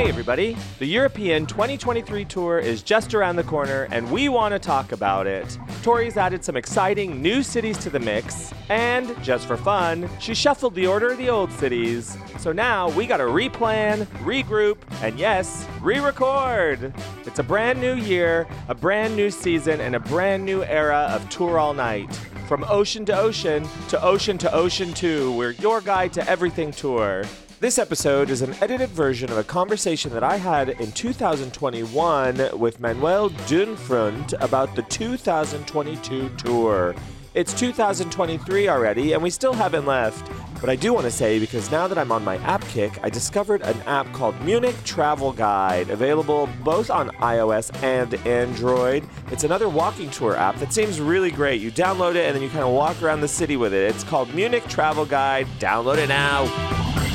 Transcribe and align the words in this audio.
Hey, 0.00 0.08
everybody! 0.08 0.56
The 0.78 0.86
European 0.86 1.44
2023 1.44 2.24
tour 2.24 2.58
is 2.58 2.82
just 2.82 3.12
around 3.12 3.36
the 3.36 3.44
corner, 3.44 3.86
and 3.92 4.10
we 4.10 4.30
want 4.30 4.54
to 4.54 4.58
talk 4.58 4.92
about 4.92 5.26
it. 5.26 5.58
Tori's 5.82 6.16
added 6.16 6.42
some 6.42 6.56
exciting 6.56 7.20
new 7.20 7.42
cities 7.42 7.76
to 7.80 7.90
the 7.90 7.98
mix, 7.98 8.50
and 8.70 9.14
just 9.22 9.46
for 9.46 9.58
fun, 9.58 10.08
she 10.18 10.32
shuffled 10.32 10.74
the 10.74 10.86
order 10.86 11.08
of 11.08 11.18
the 11.18 11.28
old 11.28 11.52
cities. 11.52 12.16
So 12.38 12.50
now 12.50 12.88
we 12.88 13.06
gotta 13.06 13.24
replan, 13.24 14.06
regroup, 14.24 14.78
and 15.02 15.18
yes, 15.18 15.66
re 15.82 16.00
record! 16.00 16.94
It's 17.26 17.38
a 17.38 17.42
brand 17.42 17.78
new 17.78 17.96
year, 17.96 18.48
a 18.68 18.74
brand 18.74 19.14
new 19.14 19.30
season, 19.30 19.82
and 19.82 19.94
a 19.94 20.00
brand 20.00 20.46
new 20.46 20.64
era 20.64 21.10
of 21.10 21.28
Tour 21.28 21.58
All 21.58 21.74
Night. 21.74 22.10
From 22.48 22.64
ocean 22.70 23.04
to 23.04 23.14
ocean 23.14 23.68
to 23.88 24.02
ocean 24.02 24.38
to 24.38 24.50
ocean 24.50 24.94
2, 24.94 25.36
we're 25.36 25.50
your 25.50 25.82
guide 25.82 26.14
to 26.14 26.26
everything 26.26 26.70
tour. 26.70 27.24
This 27.60 27.78
episode 27.78 28.30
is 28.30 28.40
an 28.40 28.54
edited 28.62 28.88
version 28.88 29.30
of 29.30 29.36
a 29.36 29.44
conversation 29.44 30.14
that 30.14 30.24
I 30.24 30.38
had 30.38 30.70
in 30.70 30.92
2021 30.92 32.58
with 32.58 32.80
Manuel 32.80 33.28
Dünfründt 33.28 34.32
about 34.40 34.74
the 34.74 34.82
2022 34.84 36.30
tour. 36.38 36.94
It's 37.34 37.52
2023 37.52 38.70
already, 38.70 39.12
and 39.12 39.22
we 39.22 39.28
still 39.28 39.52
haven't 39.52 39.84
left. 39.84 40.32
But 40.58 40.70
I 40.70 40.76
do 40.76 40.94
want 40.94 41.04
to 41.04 41.10
say, 41.10 41.38
because 41.38 41.70
now 41.70 41.86
that 41.86 41.98
I'm 41.98 42.10
on 42.10 42.24
my 42.24 42.38
app 42.38 42.62
kick, 42.68 42.98
I 43.02 43.10
discovered 43.10 43.60
an 43.60 43.78
app 43.82 44.10
called 44.14 44.40
Munich 44.40 44.76
Travel 44.84 45.30
Guide, 45.30 45.90
available 45.90 46.48
both 46.64 46.88
on 46.88 47.10
iOS 47.16 47.70
and 47.82 48.14
Android. 48.26 49.06
It's 49.30 49.44
another 49.44 49.68
walking 49.68 50.08
tour 50.08 50.34
app 50.34 50.56
that 50.60 50.72
seems 50.72 50.98
really 50.98 51.30
great. 51.30 51.60
You 51.60 51.70
download 51.70 52.14
it 52.14 52.24
and 52.24 52.34
then 52.34 52.42
you 52.42 52.48
kind 52.48 52.64
of 52.64 52.72
walk 52.72 53.02
around 53.02 53.20
the 53.20 53.28
city 53.28 53.58
with 53.58 53.74
it. 53.74 53.94
It's 53.94 54.02
called 54.02 54.34
Munich 54.34 54.66
Travel 54.66 55.04
Guide. 55.04 55.46
Download 55.58 55.98
it 55.98 56.08
now. 56.08 57.09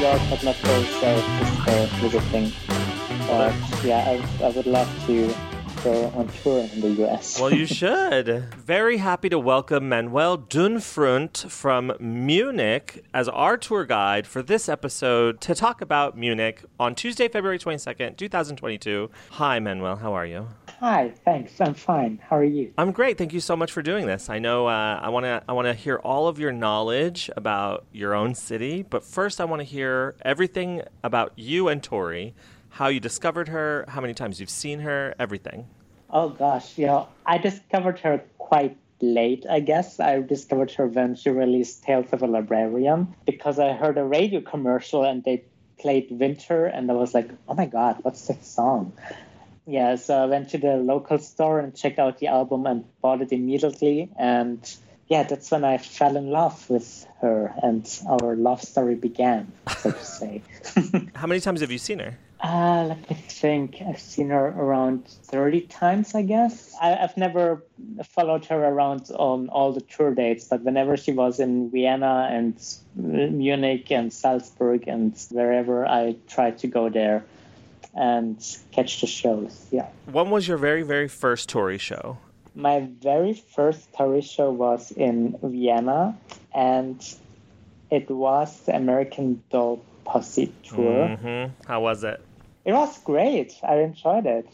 York, 0.00 0.20
but 0.30 0.42
not 0.42 0.56
for 0.56 0.82
shows, 0.98 1.24
just 1.38 1.54
for 1.64 1.86
visiting. 2.00 2.52
But 3.26 3.54
yeah, 3.84 4.00
I, 4.08 4.44
I 4.44 4.48
would 4.48 4.66
love 4.66 4.88
to 5.06 5.34
on 5.86 6.28
tour 6.42 6.68
in 6.72 6.80
the 6.80 7.04
US. 7.04 7.40
Well, 7.40 7.52
you 7.52 7.66
should. 7.80 8.52
Very 8.54 8.98
happy 8.98 9.28
to 9.30 9.38
welcome 9.38 9.88
Manuel 9.88 10.36
Dünfründt 10.36 11.50
from 11.50 11.92
Munich 11.98 13.04
as 13.14 13.28
our 13.28 13.56
tour 13.56 13.86
guide 13.86 14.26
for 14.26 14.42
this 14.42 14.68
episode 14.68 15.40
to 15.40 15.54
talk 15.54 15.80
about 15.80 16.18
Munich 16.18 16.62
on 16.78 16.94
Tuesday, 16.94 17.28
February 17.28 17.58
22nd, 17.58 18.16
2022. 18.16 19.10
Hi, 19.30 19.58
Manuel. 19.58 19.96
How 19.96 20.12
are 20.12 20.26
you? 20.26 20.48
Hi, 20.80 21.12
thanks. 21.24 21.60
I'm 21.60 21.74
fine. 21.74 22.20
How 22.28 22.36
are 22.36 22.44
you? 22.44 22.72
I'm 22.76 22.92
great. 22.92 23.16
Thank 23.16 23.32
you 23.32 23.40
so 23.40 23.56
much 23.56 23.72
for 23.72 23.82
doing 23.82 24.06
this. 24.06 24.28
I 24.28 24.38
know 24.38 24.66
uh, 24.66 25.00
I 25.02 25.08
want 25.08 25.24
to 25.24 25.42
I 25.48 25.52
want 25.52 25.66
to 25.66 25.74
hear 25.74 25.96
all 25.96 26.28
of 26.28 26.38
your 26.38 26.52
knowledge 26.52 27.30
about 27.36 27.86
your 27.92 28.14
own 28.14 28.34
city, 28.34 28.82
but 28.82 29.02
first 29.04 29.40
I 29.40 29.44
want 29.44 29.60
to 29.60 29.64
hear 29.64 30.14
everything 30.22 30.82
about 31.02 31.32
you 31.36 31.68
and 31.68 31.82
Tori, 31.82 32.34
how 32.70 32.88
you 32.88 33.00
discovered 33.00 33.48
her, 33.48 33.84
how 33.88 34.00
many 34.00 34.14
times 34.14 34.40
you've 34.40 34.50
seen 34.50 34.80
her, 34.80 35.14
everything. 35.18 35.66
Oh 36.08 36.30
gosh, 36.30 36.78
you 36.78 36.86
know, 36.86 37.08
I 37.26 37.38
discovered 37.38 37.98
her 38.00 38.22
quite 38.38 38.76
late, 39.00 39.46
I 39.48 39.60
guess. 39.60 40.00
I 40.00 40.20
discovered 40.20 40.70
her 40.72 40.86
when 40.86 41.14
she 41.14 41.30
released 41.30 41.82
Tales 41.82 42.06
of 42.12 42.22
a 42.22 42.26
Librarian 42.26 43.14
because 43.26 43.58
I 43.58 43.72
heard 43.72 43.98
a 43.98 44.04
radio 44.04 44.40
commercial 44.40 45.04
and 45.04 45.22
they 45.22 45.44
played 45.78 46.08
Winter 46.10 46.66
and 46.66 46.90
I 46.90 46.94
was 46.94 47.14
like, 47.14 47.30
oh 47.48 47.54
my 47.54 47.66
god, 47.66 47.98
what's 48.02 48.26
that 48.28 48.44
song? 48.44 48.92
Yeah, 49.66 49.96
so 49.96 50.16
I 50.16 50.26
went 50.26 50.50
to 50.50 50.58
the 50.58 50.76
local 50.76 51.18
store 51.18 51.60
and 51.60 51.74
checked 51.74 51.98
out 51.98 52.18
the 52.18 52.26
album 52.28 52.66
and 52.66 52.84
bought 53.00 53.22
it 53.22 53.32
immediately. 53.32 54.10
And 54.18 54.58
yeah, 55.08 55.22
that's 55.24 55.50
when 55.50 55.64
I 55.64 55.78
fell 55.78 56.16
in 56.16 56.30
love 56.30 56.68
with 56.68 57.06
her 57.20 57.54
and 57.62 57.86
our 58.08 58.36
love 58.36 58.62
story 58.62 58.94
began, 58.94 59.52
so 59.78 59.92
to 59.92 60.04
say. 60.04 60.42
How 61.14 61.26
many 61.26 61.40
times 61.40 61.60
have 61.60 61.70
you 61.70 61.78
seen 61.78 61.98
her? 62.00 62.18
Uh, 62.42 62.86
let 62.88 63.10
me 63.10 63.16
think. 63.16 63.82
I've 63.86 64.00
seen 64.00 64.30
her 64.30 64.46
around 64.46 65.06
30 65.06 65.62
times, 65.62 66.14
I 66.14 66.22
guess. 66.22 66.74
I, 66.80 66.96
I've 66.96 67.16
never 67.16 67.62
followed 68.04 68.46
her 68.46 68.64
around 68.64 69.10
on 69.14 69.50
all 69.50 69.72
the 69.72 69.82
tour 69.82 70.14
dates, 70.14 70.44
but 70.44 70.62
whenever 70.62 70.96
she 70.96 71.12
was 71.12 71.38
in 71.38 71.70
Vienna 71.70 72.28
and 72.30 72.58
Munich 72.94 73.90
and 73.90 74.10
Salzburg 74.12 74.88
and 74.88 75.14
wherever, 75.30 75.86
I 75.86 76.16
tried 76.28 76.58
to 76.58 76.66
go 76.66 76.88
there 76.88 77.24
and 77.94 78.42
catch 78.72 79.02
the 79.02 79.06
shows. 79.06 79.66
Yeah. 79.70 79.88
When 80.06 80.30
was 80.30 80.48
your 80.48 80.56
very, 80.56 80.82
very 80.82 81.08
first 81.08 81.48
Tori 81.48 81.78
show? 81.78 82.18
My 82.54 82.88
very 83.00 83.34
first 83.34 83.92
Tori 83.92 84.22
show 84.22 84.50
was 84.50 84.92
in 84.92 85.38
Vienna, 85.42 86.16
and 86.54 87.04
it 87.90 88.10
was 88.10 88.60
the 88.62 88.76
American 88.76 89.42
Doll 89.50 89.82
Posse 90.04 90.52
tour. 90.62 91.18
Mm-hmm. 91.18 91.66
How 91.66 91.82
was 91.82 92.02
it? 92.02 92.20
It 92.64 92.72
was 92.72 92.98
great. 93.04 93.54
I 93.62 93.76
enjoyed 93.80 94.26
it. 94.26 94.46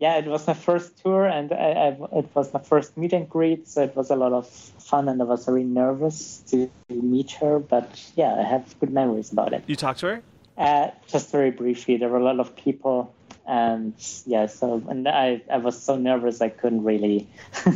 Yeah, 0.00 0.16
it 0.18 0.26
was 0.26 0.46
my 0.46 0.54
first 0.54 0.98
tour, 1.02 1.24
and 1.24 1.52
I, 1.52 1.56
I, 1.56 2.18
it 2.18 2.28
was 2.34 2.52
my 2.52 2.60
first 2.60 2.96
meet 2.96 3.12
and 3.12 3.28
greet, 3.28 3.68
so 3.68 3.82
it 3.84 3.94
was 3.96 4.10
a 4.10 4.16
lot 4.16 4.32
of 4.32 4.46
fun, 4.48 5.08
and 5.08 5.20
I 5.22 5.24
was 5.24 5.44
very 5.46 5.62
nervous 5.64 6.42
to 6.48 6.68
meet 6.90 7.30
her. 7.40 7.58
But 7.60 8.02
yeah, 8.16 8.34
I 8.34 8.42
have 8.42 8.78
good 8.80 8.90
memories 8.92 9.32
about 9.32 9.52
it. 9.52 9.62
You 9.66 9.76
talked 9.76 10.00
to 10.00 10.06
her? 10.06 10.22
Uh, 10.58 10.90
just 11.06 11.30
very 11.32 11.50
briefly, 11.50 11.96
there 11.96 12.08
were 12.08 12.18
a 12.18 12.24
lot 12.24 12.38
of 12.40 12.54
people, 12.56 13.14
and 13.46 13.94
yeah, 14.26 14.46
so 14.46 14.82
and 14.88 15.08
I, 15.08 15.42
I 15.50 15.58
was 15.58 15.80
so 15.80 15.96
nervous 15.96 16.40
I 16.40 16.48
couldn't 16.48 16.82
really 16.84 17.28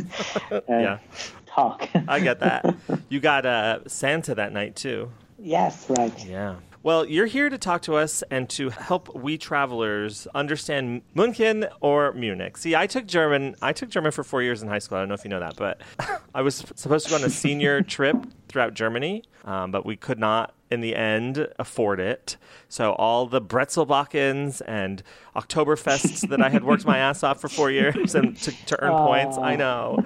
uh, 0.51 0.59
Yeah. 0.67 0.99
talk. 1.47 1.89
I 2.07 2.19
get 2.19 2.41
that. 2.41 2.75
you 3.09 3.19
got 3.21 3.45
uh, 3.45 3.79
Santa 3.87 4.35
that 4.35 4.51
night 4.53 4.75
too. 4.75 5.09
yes, 5.39 5.89
right. 5.89 6.13
Yeah. 6.25 6.57
Well, 6.81 7.05
you're 7.05 7.25
here 7.25 7.49
to 7.49 7.57
talk 7.57 7.81
to 7.83 7.95
us 7.95 8.23
and 8.31 8.49
to 8.51 8.69
help 8.69 9.13
we 9.13 9.37
travelers 9.37 10.27
understand 10.33 11.01
München 11.13 11.69
or 11.81 12.13
Munich. 12.13 12.55
See, 12.55 12.73
I 12.73 12.87
took 12.87 13.05
German. 13.05 13.55
I 13.61 13.73
took 13.73 13.89
German 13.89 14.13
for 14.13 14.23
four 14.23 14.41
years 14.41 14.63
in 14.63 14.69
high 14.69 14.79
school. 14.79 14.97
I 14.97 15.01
don't 15.01 15.09
know 15.09 15.15
if 15.15 15.25
you 15.25 15.29
know 15.29 15.41
that, 15.41 15.57
but 15.57 15.81
I 16.33 16.41
was 16.41 16.55
supposed 16.75 17.07
to 17.07 17.09
go 17.09 17.17
on 17.17 17.23
a 17.25 17.29
senior 17.29 17.81
trip 17.81 18.15
throughout 18.47 18.75
Germany, 18.75 19.23
um, 19.45 19.71
but 19.71 19.85
we 19.85 19.95
could 19.95 20.19
not, 20.19 20.53
in 20.69 20.81
the 20.81 20.95
end, 20.95 21.47
afford 21.57 21.99
it. 21.99 22.37
So 22.67 22.93
all 22.93 23.25
the 23.25 23.41
Brezelbachens 23.41 24.61
and 24.67 25.01
Oktoberfests 25.35 26.27
that 26.29 26.41
I 26.41 26.49
had 26.49 26.63
worked 26.63 26.85
my 26.85 26.97
ass 26.97 27.23
off 27.23 27.41
for 27.41 27.47
four 27.47 27.71
years 27.71 28.15
and 28.15 28.35
to, 28.37 28.51
to 28.65 28.81
earn 28.83 28.91
points, 28.91 29.37
I 29.37 29.55
know. 29.55 30.05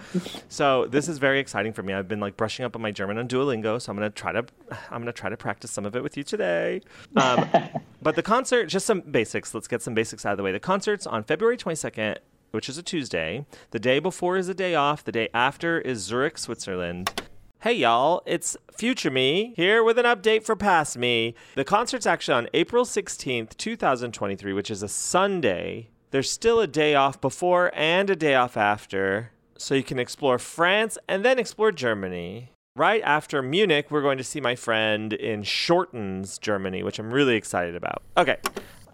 So 0.49 0.85
this 0.87 1.07
is 1.09 1.17
very 1.17 1.39
exciting 1.39 1.73
for 1.73 1.83
me. 1.83 1.93
I've 1.93 2.07
been 2.07 2.19
like 2.19 2.37
brushing 2.37 2.65
up 2.65 2.75
on 2.75 2.81
my 2.81 2.91
German 2.91 3.17
on 3.17 3.27
Duolingo, 3.27 3.81
so 3.81 3.91
I'm 3.91 3.97
gonna 3.97 4.09
try 4.09 4.31
to 4.31 4.45
I'm 4.91 5.01
gonna 5.01 5.11
try 5.11 5.29
to 5.29 5.37
practice 5.37 5.71
some 5.71 5.85
of 5.85 5.95
it 5.95 6.03
with 6.03 6.15
you 6.17 6.23
today. 6.23 6.81
Um, 7.15 7.47
but 8.01 8.15
the 8.15 8.23
concert, 8.23 8.67
just 8.67 8.85
some 8.85 9.01
basics. 9.01 9.53
Let's 9.53 9.67
get 9.67 9.81
some 9.81 9.93
basics 9.93 10.25
out 10.25 10.31
of 10.33 10.37
the 10.37 10.43
way. 10.43 10.51
The 10.51 10.59
concert's 10.59 11.07
on 11.07 11.23
February 11.23 11.57
22nd, 11.57 12.17
which 12.51 12.69
is 12.69 12.77
a 12.77 12.83
Tuesday. 12.83 13.45
The 13.71 13.79
day 13.79 13.99
before 13.99 14.37
is 14.37 14.47
a 14.47 14.53
day 14.53 14.75
off. 14.75 15.03
The 15.03 15.11
day 15.11 15.29
after 15.33 15.79
is 15.81 15.99
Zurich, 15.99 16.37
Switzerland. 16.37 17.23
Hey 17.63 17.75
y'all, 17.75 18.23
it's 18.25 18.57
Future 18.73 19.09
Me 19.09 19.53
here 19.55 19.85
with 19.85 19.97
an 19.97 20.03
update 20.03 20.43
for 20.43 20.53
Past 20.53 20.97
Me. 20.97 21.33
The 21.55 21.63
concert's 21.63 22.05
actually 22.05 22.33
on 22.33 22.49
April 22.53 22.83
16th, 22.83 23.55
2023, 23.55 24.51
which 24.51 24.69
is 24.69 24.83
a 24.83 24.89
Sunday. 24.89 25.87
There's 26.11 26.29
still 26.29 26.59
a 26.59 26.67
day 26.67 26.93
off 26.93 27.21
before 27.21 27.71
and 27.73 28.09
a 28.09 28.17
day 28.17 28.35
off 28.35 28.57
after, 28.57 29.31
so 29.57 29.75
you 29.75 29.83
can 29.83 29.97
explore 29.97 30.39
France 30.39 30.97
and 31.07 31.23
then 31.23 31.39
explore 31.39 31.71
Germany. 31.71 32.51
Right 32.75 33.01
after 33.05 33.41
Munich, 33.41 33.89
we're 33.89 34.01
going 34.01 34.17
to 34.17 34.25
see 34.25 34.41
my 34.41 34.57
friend 34.57 35.13
in 35.13 35.43
Shortens, 35.43 36.39
Germany, 36.39 36.83
which 36.83 36.99
I'm 36.99 37.13
really 37.13 37.37
excited 37.37 37.77
about. 37.77 38.03
Okay, 38.17 38.39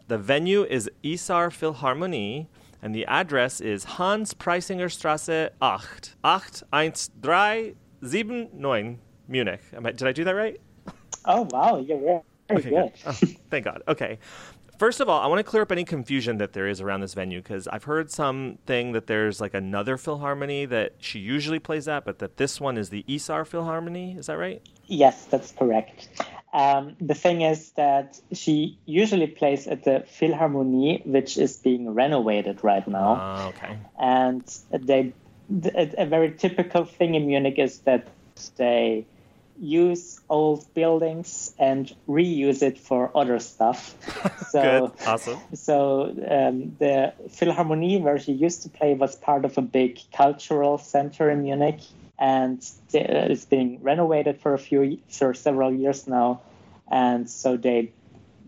the 0.10 0.19
venue 0.19 0.63
is 0.63 0.88
Isar 1.04 1.50
Philharmonie, 1.50 2.45
and 2.83 2.94
the 2.94 3.07
address 3.07 3.62
is 3.62 3.83
Hans 3.83 4.36
Preisinger 4.36 4.92
Straße 4.92 5.50
8, 5.60 6.15
813779, 8.01 9.00
Munich. 9.28 9.62
Am 9.74 9.86
I, 9.86 9.92
did 9.92 10.07
I 10.07 10.12
do 10.12 10.24
that 10.24 10.36
right? 10.36 10.60
Oh 11.25 11.48
wow, 11.51 11.78
you're 11.80 12.00
very, 12.00 12.22
very 12.48 12.60
Okay, 12.62 12.69
good. 12.69 12.92
Oh, 13.06 13.12
thank 13.50 13.66
God. 13.66 13.84
Okay. 13.88 14.19
First 14.80 15.01
of 15.01 15.10
all, 15.10 15.19
I 15.19 15.28
want 15.28 15.40
to 15.40 15.44
clear 15.44 15.62
up 15.62 15.74
any 15.74 15.84
confusion 15.84 16.38
that 16.38 16.54
there 16.54 16.66
is 16.66 16.80
around 16.80 17.01
this 17.01 17.13
venue 17.13 17.42
because 17.42 17.68
I've 17.68 17.84
heard 17.84 18.10
something 18.10 18.94
that 18.94 19.07
there's 19.07 19.42
like 19.42 19.54
another 19.54 19.98
Philharmony 19.98 20.63
that 20.68 20.94
she 21.00 21.19
usually 21.19 21.60
plays 21.60 21.90
at, 21.90 22.06
but 22.06 22.19
that 22.19 22.38
this 22.38 22.62
one 22.62 22.78
is 22.78 22.90
the 22.90 23.04
Isar 23.10 23.44
Philharmony. 23.44 24.18
Is 24.18 24.28
that 24.28 24.38
right? 24.38 24.62
Yes, 24.88 25.25
that's 25.25 25.51
correct. 25.51 26.07
Um, 26.54 26.96
the 27.01 27.13
thing 27.13 27.42
is 27.42 27.72
that 27.72 28.22
she 28.31 28.80
usually 28.86 29.28
plays 29.28 29.68
at 29.68 29.84
the 29.84 30.06
Philharmonie, 30.18 31.06
which 31.06 31.38
is 31.38 31.57
being 31.57 31.94
renovated 31.94 32.63
right 32.63 32.88
now. 32.88 33.18
Ah, 33.19 33.48
okay. 33.50 33.78
And 34.00 34.44
they, 34.72 35.13
a, 35.50 36.04
a 36.04 36.06
very 36.06 36.31
typical 36.31 36.86
thing 36.86 37.16
in 37.16 37.28
Munich 37.28 37.57
is 37.57 37.80
that 37.80 38.07
they 38.57 39.06
use 39.60 40.22
old 40.30 40.74
buildings 40.74 41.54
and 41.60 41.94
reuse 42.07 42.62
it 42.62 42.78
for 42.78 43.12
other 43.16 43.40
stuff. 43.40 43.96
So, 44.50 44.62
Good. 44.98 45.07
Awesome. 45.07 45.40
so 45.54 46.06
um, 46.06 46.75
the 46.80 47.13
Philharmonie, 47.28 48.01
where 48.01 48.18
she 48.18 48.31
used 48.31 48.63
to 48.63 48.69
play, 48.69 48.96
was 48.96 49.16
part 49.16 49.46
of 49.46 49.60
a 49.60 49.62
big 49.62 50.00
cultural 50.12 50.80
center 50.80 51.30
in 51.30 51.44
Munich, 51.44 51.81
and 52.18 52.57
it's 52.92 53.46
being 53.46 53.84
renovated 53.84 54.42
for 54.42 54.56
a 54.56 54.57
few 54.57 54.98
for 55.07 55.36
several 55.36 55.72
years 55.72 56.07
now. 56.07 56.42
And 56.90 57.30
so 57.30 57.57
they 57.57 57.92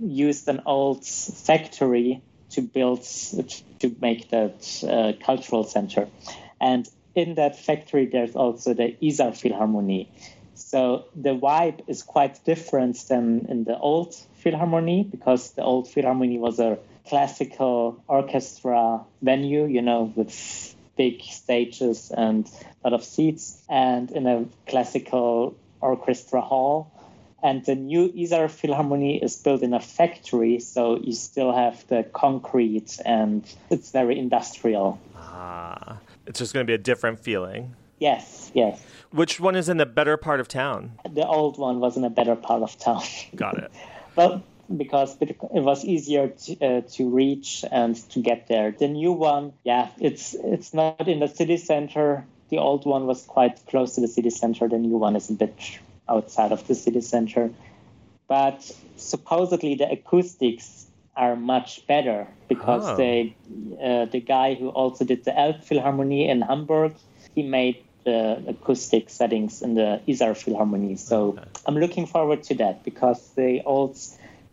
used 0.02 0.48
an 0.48 0.64
old 0.66 1.06
factory 1.06 2.24
to 2.52 2.62
build 2.62 3.04
to 3.04 3.96
make 4.02 4.30
that 4.30 4.84
uh, 4.84 5.14
cultural 5.24 5.64
center, 5.64 6.08
and 6.62 6.88
in 7.16 7.36
that 7.36 7.60
factory 7.60 8.06
there's 8.06 8.36
also 8.36 8.74
the 8.74 8.96
Isar 9.04 9.32
Philharmonie. 9.32 10.08
So 10.54 11.06
the 11.16 11.36
vibe 11.36 11.82
is 11.88 12.04
quite 12.04 12.46
different 12.46 12.96
than 13.10 13.48
in 13.50 13.64
the 13.64 13.78
old 13.78 14.16
Philharmonie 14.44 15.10
because 15.10 15.52
the 15.52 15.64
old 15.64 15.88
Philharmonie 15.88 16.40
was 16.40 16.60
a 16.60 16.78
classical 17.08 18.02
orchestra 18.08 19.02
venue, 19.22 19.66
you 19.66 19.82
know, 19.82 20.14
with 20.16 20.76
big 20.96 21.24
stages 21.24 22.12
and 22.16 22.50
a 22.84 22.90
lot 22.90 22.94
of 22.94 23.04
seats, 23.04 23.62
and 23.68 24.12
in 24.12 24.28
a 24.28 24.46
classical 24.68 25.56
orchestra 25.82 26.42
hall. 26.42 26.92
And 27.44 27.66
the 27.66 27.74
new 27.74 28.06
Isar 28.16 28.48
Philharmonie 28.48 29.22
is 29.22 29.36
built 29.38 29.64
in 29.64 29.74
a 29.74 29.80
factory, 29.80 30.60
so 30.60 31.00
you 31.00 31.14
still 31.14 31.52
have 31.52 31.88
the 31.88 32.04
concrete 32.04 33.00
and 33.04 33.44
it's 33.72 33.90
very 33.92 34.20
industrial. 34.20 35.00
Ah, 35.18 35.98
it's 36.26 36.40
just 36.40 36.54
going 36.54 36.66
to 36.66 36.70
be 36.70 36.74
a 36.74 36.78
different 36.78 37.20
feeling. 37.20 37.76
Yes, 38.00 38.52
yes. 38.54 38.84
Which 39.12 39.40
one 39.40 39.56
is 39.56 39.70
in 39.70 39.78
the 39.78 39.86
better 39.86 40.18
part 40.18 40.40
of 40.40 40.48
town? 40.48 40.94
The 41.08 41.26
old 41.26 41.58
one 41.58 41.80
was 41.80 41.98
in 41.98 42.04
a 42.04 42.10
better 42.10 42.36
part 42.36 42.64
of 42.64 42.78
town. 42.80 43.04
Got 43.36 43.58
it. 43.58 43.72
well, 44.16 44.44
because 44.76 45.18
it 45.22 45.38
was 45.42 45.86
easier 45.86 46.30
to, 46.30 46.66
uh, 46.66 46.82
to 46.94 47.10
reach 47.10 47.66
and 47.72 47.96
to 48.12 48.22
get 48.22 48.48
there. 48.48 48.72
The 48.72 48.88
new 48.88 49.12
one, 49.12 49.54
yeah, 49.64 49.90
it's 50.00 50.34
it's 50.34 50.74
not 50.74 51.08
in 51.08 51.20
the 51.20 51.28
city 51.28 51.58
center. 51.58 52.26
The 52.50 52.58
old 52.58 52.86
one 52.86 53.06
was 53.06 53.24
quite 53.24 53.66
close 53.68 53.96
to 53.96 54.02
the 54.02 54.08
city 54.08 54.30
center. 54.30 54.68
The 54.68 54.78
new 54.78 54.98
one 54.98 55.16
is 55.16 55.30
a 55.30 55.34
bit 55.34 55.80
outside 56.08 56.52
of 56.52 56.66
the 56.68 56.76
city 56.76 57.02
center. 57.02 57.52
But 58.28 58.72
supposedly 58.96 59.76
the 59.76 59.92
acoustics 59.92 60.86
are 61.16 61.36
much 61.36 61.86
better 61.88 62.28
because 62.48 62.88
Oh. 62.88 62.96
they, 62.96 63.36
uh, 63.84 64.06
the 64.06 64.20
guy 64.22 64.54
who 64.56 64.70
also 64.70 65.04
did 65.06 65.24
the 65.26 65.32
Elbphilharmonie 65.32 66.28
in 66.30 66.42
Hamburg, 66.42 66.94
he 67.36 67.44
made 67.44 67.78
the 68.04 68.42
acoustic 68.48 69.10
settings 69.10 69.62
in 69.62 69.76
the 69.76 70.02
Isar 70.10 70.34
Philharmonie. 70.34 70.98
So 70.98 71.38
I'm 71.66 71.76
looking 71.76 72.06
forward 72.08 72.44
to 72.44 72.56
that 72.56 72.84
because 72.84 73.30
the 73.36 73.62
old 73.66 73.98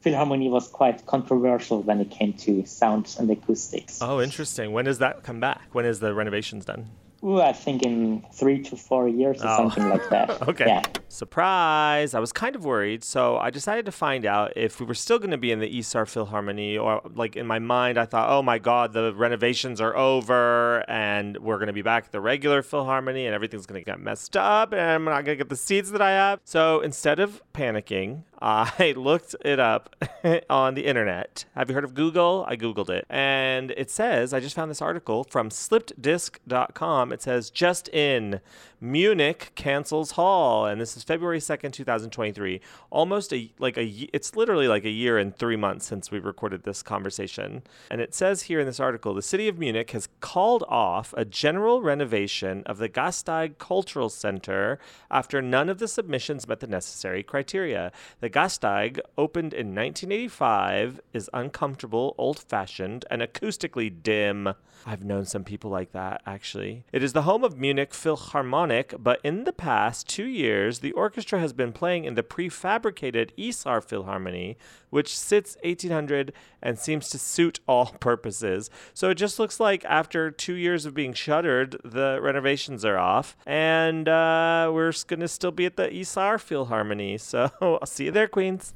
Philharmonie 0.04 0.50
was 0.50 0.68
quite 0.68 1.06
controversial 1.06 1.82
when 1.82 2.00
it 2.00 2.10
came 2.10 2.32
to 2.34 2.64
sound 2.66 3.14
and 3.18 3.30
acoustics. 3.30 4.00
Oh, 4.02 4.20
interesting. 4.20 4.72
When 4.72 4.84
does 4.84 4.98
that 4.98 5.22
come 5.22 5.40
back? 5.40 5.62
When 5.72 5.84
is 5.84 6.00
the 6.00 6.12
renovations 6.14 6.64
done? 6.64 6.90
Ooh, 7.24 7.40
I 7.40 7.52
think 7.52 7.82
in 7.82 8.24
three 8.32 8.62
to 8.62 8.76
four 8.76 9.08
years 9.08 9.42
or 9.42 9.48
Oh. 9.48 9.56
something 9.56 9.88
like 9.88 10.08
that. 10.10 10.40
Okay. 10.48 10.66
Yeah. 10.66 10.82
Surprise! 11.10 12.14
I 12.14 12.20
was 12.20 12.32
kind 12.32 12.54
of 12.54 12.64
worried, 12.64 13.02
so 13.02 13.38
I 13.38 13.50
decided 13.50 13.86
to 13.86 13.92
find 13.92 14.24
out 14.24 14.52
if 14.56 14.78
we 14.78 14.86
were 14.86 14.94
still 14.94 15.18
going 15.18 15.30
to 15.32 15.38
be 15.38 15.50
in 15.50 15.58
the 15.58 15.66
Isar 15.78 16.04
Philharmonie, 16.04 16.80
or 16.80 17.00
like 17.14 17.34
in 17.34 17.46
my 17.46 17.58
mind, 17.58 17.98
I 17.98 18.04
thought, 18.04 18.30
oh 18.30 18.42
my 18.42 18.58
God, 18.58 18.92
the 18.92 19.12
renovations 19.14 19.80
are 19.80 19.96
over, 19.96 20.84
and 20.88 21.36
we're 21.38 21.56
going 21.56 21.66
to 21.68 21.72
be 21.72 21.82
back 21.82 22.04
at 22.04 22.12
the 22.12 22.20
regular 22.20 22.62
Philharmonie, 22.62 23.24
and 23.26 23.34
everything's 23.34 23.66
going 23.66 23.80
to 23.80 23.84
get 23.84 23.98
messed 24.00 24.36
up, 24.36 24.72
and 24.72 24.80
I'm 24.80 25.04
not 25.04 25.24
going 25.24 25.36
to 25.36 25.42
get 25.44 25.48
the 25.48 25.56
seats 25.56 25.90
that 25.90 26.02
I 26.02 26.10
have. 26.10 26.40
So 26.44 26.80
instead 26.80 27.18
of 27.18 27.42
panicking, 27.52 28.22
I 28.40 28.94
looked 28.96 29.34
it 29.44 29.58
up 29.58 29.96
on 30.50 30.74
the 30.74 30.84
internet. 30.86 31.46
Have 31.56 31.68
you 31.68 31.74
heard 31.74 31.84
of 31.84 31.94
Google? 31.94 32.44
I 32.46 32.56
Googled 32.56 32.90
it. 32.90 33.06
And 33.10 33.72
it 33.76 33.90
says, 33.90 34.32
I 34.32 34.40
just 34.40 34.54
found 34.54 34.70
this 34.70 34.80
article 34.82 35.24
from 35.24 35.48
slippedisc.com. 35.48 37.07
It 37.12 37.22
says, 37.22 37.50
just 37.50 37.88
in, 37.88 38.40
Munich 38.80 39.52
cancels 39.54 40.12
hall. 40.12 40.66
And 40.66 40.80
this 40.80 40.96
is 40.96 41.02
February 41.02 41.40
2nd, 41.40 41.72
2023. 41.72 42.60
Almost 42.90 43.32
a, 43.32 43.52
like 43.58 43.76
a, 43.76 43.84
it's 44.12 44.36
literally 44.36 44.68
like 44.68 44.84
a 44.84 44.90
year 44.90 45.18
and 45.18 45.36
three 45.36 45.56
months 45.56 45.86
since 45.86 46.10
we 46.10 46.18
recorded 46.18 46.62
this 46.62 46.82
conversation. 46.82 47.62
And 47.90 48.00
it 48.00 48.14
says 48.14 48.42
here 48.42 48.60
in 48.60 48.66
this 48.66 48.80
article, 48.80 49.14
the 49.14 49.22
city 49.22 49.48
of 49.48 49.58
Munich 49.58 49.90
has 49.90 50.08
called 50.20 50.64
off 50.68 51.12
a 51.16 51.24
general 51.24 51.82
renovation 51.82 52.62
of 52.66 52.78
the 52.78 52.88
Gasteig 52.88 53.58
Cultural 53.58 54.08
Center 54.08 54.78
after 55.10 55.42
none 55.42 55.68
of 55.68 55.78
the 55.78 55.88
submissions 55.88 56.46
met 56.46 56.60
the 56.60 56.66
necessary 56.66 57.22
criteria. 57.22 57.90
The 58.20 58.30
Gasteig, 58.30 59.00
opened 59.16 59.52
in 59.54 59.74
1985, 59.74 61.00
is 61.12 61.28
uncomfortable, 61.32 62.14
old 62.16 62.38
fashioned, 62.38 63.04
and 63.10 63.22
acoustically 63.22 63.92
dim. 64.02 64.54
I've 64.86 65.04
known 65.04 65.24
some 65.24 65.44
people 65.44 65.70
like 65.70 65.92
that, 65.92 66.22
actually. 66.24 66.84
It 66.92 67.02
is 67.02 67.12
the 67.12 67.22
home 67.22 67.44
of 67.44 67.58
Munich 67.58 67.92
Philharmonic, 67.92 68.67
but 68.98 69.20
in 69.24 69.44
the 69.44 69.52
past 69.52 70.08
two 70.08 70.26
years, 70.26 70.80
the 70.80 70.92
orchestra 70.92 71.38
has 71.40 71.52
been 71.52 71.72
playing 71.72 72.04
in 72.04 72.14
the 72.14 72.22
prefabricated 72.22 73.30
Isar 73.38 73.80
Philharmonie, 73.80 74.56
which 74.90 75.18
sits 75.18 75.56
1800 75.64 76.32
and 76.62 76.78
seems 76.78 77.08
to 77.10 77.18
suit 77.18 77.60
all 77.66 77.86
purposes. 78.00 78.68
So 78.94 79.10
it 79.10 79.14
just 79.14 79.38
looks 79.38 79.58
like 79.58 79.84
after 79.86 80.30
two 80.30 80.54
years 80.54 80.86
of 80.86 80.94
being 80.94 81.12
shuttered, 81.14 81.76
the 81.84 82.18
renovations 82.22 82.84
are 82.84 82.98
off, 82.98 83.36
and 83.46 84.08
uh, 84.08 84.70
we're 84.72 84.92
going 85.06 85.20
to 85.20 85.28
still 85.28 85.50
be 85.52 85.66
at 85.66 85.76
the 85.76 85.88
Isar 85.92 86.36
Philharmonie. 86.38 87.18
So 87.28 87.50
I'll 87.60 87.86
see 87.86 88.06
you 88.06 88.10
there, 88.10 88.28
Queens. 88.28 88.74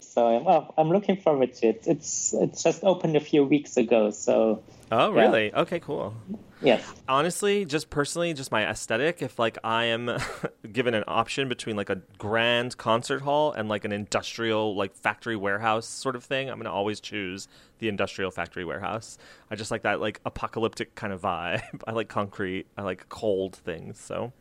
So 0.00 0.38
well, 0.42 0.74
I'm 0.76 0.90
looking 0.90 1.16
forward 1.16 1.54
to 1.54 1.68
it. 1.68 1.84
It's 1.86 2.34
it's 2.34 2.62
just 2.62 2.84
opened 2.84 3.16
a 3.16 3.20
few 3.20 3.44
weeks 3.44 3.76
ago, 3.76 4.10
so 4.10 4.62
Oh, 4.90 5.14
Yeah. 5.14 5.22
really? 5.22 5.54
Okay, 5.54 5.80
cool. 5.80 6.14
Yes. 6.62 6.92
honestly 7.08 7.64
just 7.64 7.90
personally 7.90 8.32
just 8.34 8.50
my 8.50 8.68
aesthetic 8.68 9.22
if 9.22 9.38
like 9.38 9.58
i 9.64 9.84
am 9.84 10.10
given 10.72 10.94
an 10.94 11.04
option 11.06 11.48
between 11.48 11.76
like 11.76 11.90
a 11.90 12.00
grand 12.18 12.76
concert 12.76 13.22
hall 13.22 13.52
and 13.52 13.68
like 13.68 13.84
an 13.84 13.92
industrial 13.92 14.74
like 14.74 14.94
factory 14.94 15.36
warehouse 15.36 15.86
sort 15.86 16.16
of 16.16 16.24
thing 16.24 16.48
i'm 16.48 16.56
going 16.56 16.64
to 16.64 16.70
always 16.70 17.00
choose 17.00 17.48
the 17.82 17.88
industrial 17.88 18.30
factory 18.30 18.64
warehouse. 18.64 19.18
I 19.50 19.56
just 19.56 19.72
like 19.72 19.82
that 19.82 20.00
like 20.00 20.20
apocalyptic 20.24 20.94
kind 20.94 21.12
of 21.12 21.20
vibe. 21.20 21.62
I 21.86 21.90
like 21.90 22.08
concrete. 22.08 22.68
I 22.78 22.82
like 22.82 23.08
cold 23.08 23.56
things 23.56 24.00
so 24.00 24.32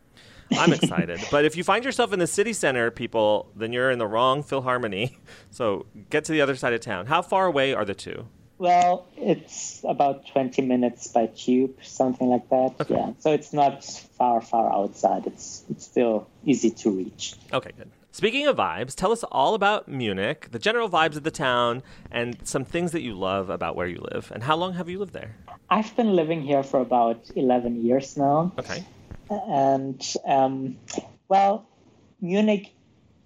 i'm 0.51 0.71
excited. 0.73 1.19
But 1.31 1.45
if 1.45 1.55
you 1.55 1.63
find 1.63 1.83
yourself 1.83 2.13
in 2.13 2.19
the 2.19 2.27
city 2.27 2.53
center 2.53 2.91
people 2.91 3.49
then 3.55 3.73
you're 3.73 3.89
in 3.89 3.99
the 3.99 4.07
wrong 4.07 4.43
Philharmony. 4.43 5.17
so 5.49 5.87
get 6.09 6.23
to 6.25 6.31
the 6.31 6.41
other 6.41 6.55
side 6.55 6.73
of 6.73 6.81
town. 6.81 7.07
How 7.07 7.21
far 7.21 7.47
away 7.47 7.73
are 7.73 7.83
the 7.83 7.95
two 7.95 8.27
Well, 8.61 9.07
it's 9.17 9.83
about 9.83 10.27
20 10.27 10.61
minutes 10.61 11.07
by 11.07 11.25
tube, 11.25 11.77
something 11.81 12.27
like 12.27 12.47
that. 12.49 12.75
Yeah. 12.87 13.13
So 13.17 13.33
it's 13.33 13.53
not 13.53 13.83
far, 13.83 14.39
far 14.39 14.71
outside. 14.71 15.25
It's 15.25 15.63
it's 15.67 15.83
still 15.83 16.27
easy 16.45 16.69
to 16.69 16.91
reach. 16.91 17.33
Okay, 17.51 17.71
good. 17.75 17.89
Speaking 18.11 18.45
of 18.45 18.57
vibes, 18.57 18.93
tell 18.93 19.11
us 19.11 19.23
all 19.23 19.55
about 19.55 19.87
Munich, 19.87 20.49
the 20.51 20.59
general 20.59 20.89
vibes 20.91 21.15
of 21.15 21.23
the 21.23 21.31
town, 21.31 21.81
and 22.11 22.37
some 22.43 22.63
things 22.63 22.91
that 22.91 23.01
you 23.01 23.15
love 23.15 23.49
about 23.49 23.75
where 23.75 23.87
you 23.87 23.99
live. 24.13 24.31
And 24.31 24.43
how 24.43 24.55
long 24.55 24.73
have 24.73 24.87
you 24.87 24.99
lived 24.99 25.13
there? 25.13 25.35
I've 25.71 25.95
been 25.95 26.15
living 26.15 26.43
here 26.43 26.61
for 26.61 26.81
about 26.81 27.31
11 27.35 27.83
years 27.83 28.15
now. 28.15 28.53
Okay. 28.59 28.85
And, 29.31 29.99
um, 30.23 30.77
well, 31.29 31.65
Munich 32.21 32.75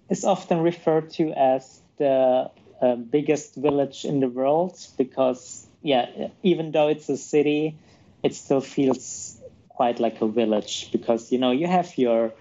is 0.08 0.24
often 0.24 0.60
referred 0.60 1.10
to 1.18 1.30
as 1.32 1.82
the 1.98 2.50
uh, 2.80 2.96
biggest 2.96 3.54
village 3.54 4.04
in 4.04 4.20
the 4.20 4.28
world 4.28 4.78
because, 4.96 5.66
yeah, 5.82 6.28
even 6.42 6.72
though 6.72 6.88
it's 6.88 7.08
a 7.08 7.16
city, 7.16 7.76
it 8.22 8.34
still 8.34 8.60
feels 8.60 9.38
quite 9.68 10.00
like 10.00 10.20
a 10.20 10.28
village 10.28 10.90
because, 10.92 11.32
you 11.32 11.38
know, 11.38 11.50
you 11.50 11.66
have 11.66 11.96
your 11.98 12.32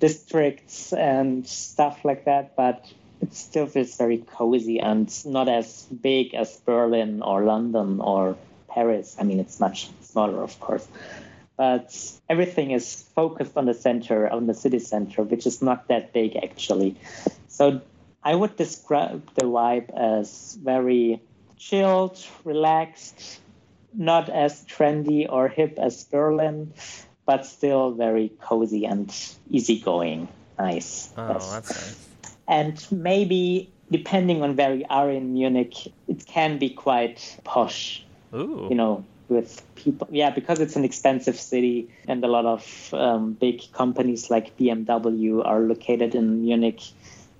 districts 0.00 0.92
and 0.92 1.46
stuff 1.46 2.04
like 2.04 2.24
that, 2.24 2.56
but 2.56 2.86
it 3.20 3.34
still 3.34 3.66
feels 3.66 3.96
very 3.96 4.18
cozy 4.18 4.80
and 4.80 5.12
not 5.26 5.48
as 5.48 5.84
big 5.84 6.34
as 6.34 6.56
Berlin 6.58 7.22
or 7.22 7.42
London 7.44 8.00
or 8.00 8.36
Paris. 8.68 9.16
I 9.18 9.24
mean, 9.24 9.40
it's 9.40 9.60
much 9.60 9.90
smaller, 10.02 10.42
of 10.42 10.58
course 10.60 10.86
but 11.58 11.92
everything 12.30 12.70
is 12.70 13.02
focused 13.16 13.56
on 13.56 13.66
the 13.66 13.74
center, 13.74 14.32
on 14.32 14.46
the 14.46 14.54
city 14.54 14.78
center, 14.78 15.24
which 15.24 15.44
is 15.44 15.60
not 15.60 15.88
that 15.88 16.12
big 16.12 16.36
actually. 16.36 16.94
So 17.48 17.82
I 18.28 18.34
would 18.34 18.56
describe 18.56 19.22
the 19.36 19.46
vibe 19.46 19.88
as 19.96 20.58
very 20.62 21.22
chilled, 21.56 22.18
relaxed, 22.44 23.40
not 23.94 24.28
as 24.28 24.64
trendy 24.66 25.24
or 25.26 25.48
hip 25.48 25.78
as 25.78 26.04
Berlin, 26.04 26.74
but 27.24 27.46
still 27.46 27.92
very 27.92 28.28
cozy 28.40 28.84
and 28.84 29.08
easygoing. 29.50 30.28
Nice. 30.58 31.08
Oh, 31.16 31.32
Yes. 31.32 31.52
that's 31.54 31.70
nice. 31.70 32.08
and 32.46 32.76
maybe 32.92 33.70
depending 33.90 34.42
on 34.42 34.56
where 34.56 34.74
you 34.74 34.84
are 34.90 35.10
in 35.10 35.32
Munich, 35.32 35.74
it 36.06 36.26
can 36.26 36.58
be 36.58 36.68
quite 36.68 37.18
posh. 37.44 38.04
Ooh. 38.34 38.66
You 38.68 38.76
know, 38.76 39.04
with 39.30 39.62
people. 39.74 40.06
Yeah, 40.10 40.30
because 40.38 40.60
it's 40.60 40.76
an 40.76 40.84
expensive 40.84 41.40
city, 41.40 41.88
and 42.06 42.22
a 42.22 42.28
lot 42.28 42.44
of 42.44 42.62
um, 42.92 43.32
big 43.32 43.72
companies 43.72 44.28
like 44.28 44.56
BMW 44.58 45.40
are 45.46 45.60
located 45.60 46.14
in 46.14 46.42
Munich. 46.44 46.82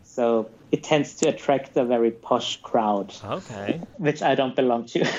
So 0.05 0.49
it 0.73 0.83
tends 0.83 1.15
to 1.15 1.29
attract 1.29 1.77
a 1.77 1.85
very 1.85 2.11
posh 2.11 2.61
crowd, 2.63 3.15
Okay. 3.25 3.81
which 3.99 4.23
I 4.23 4.35
don't 4.35 4.55
belong 4.57 4.87
to. 4.87 5.07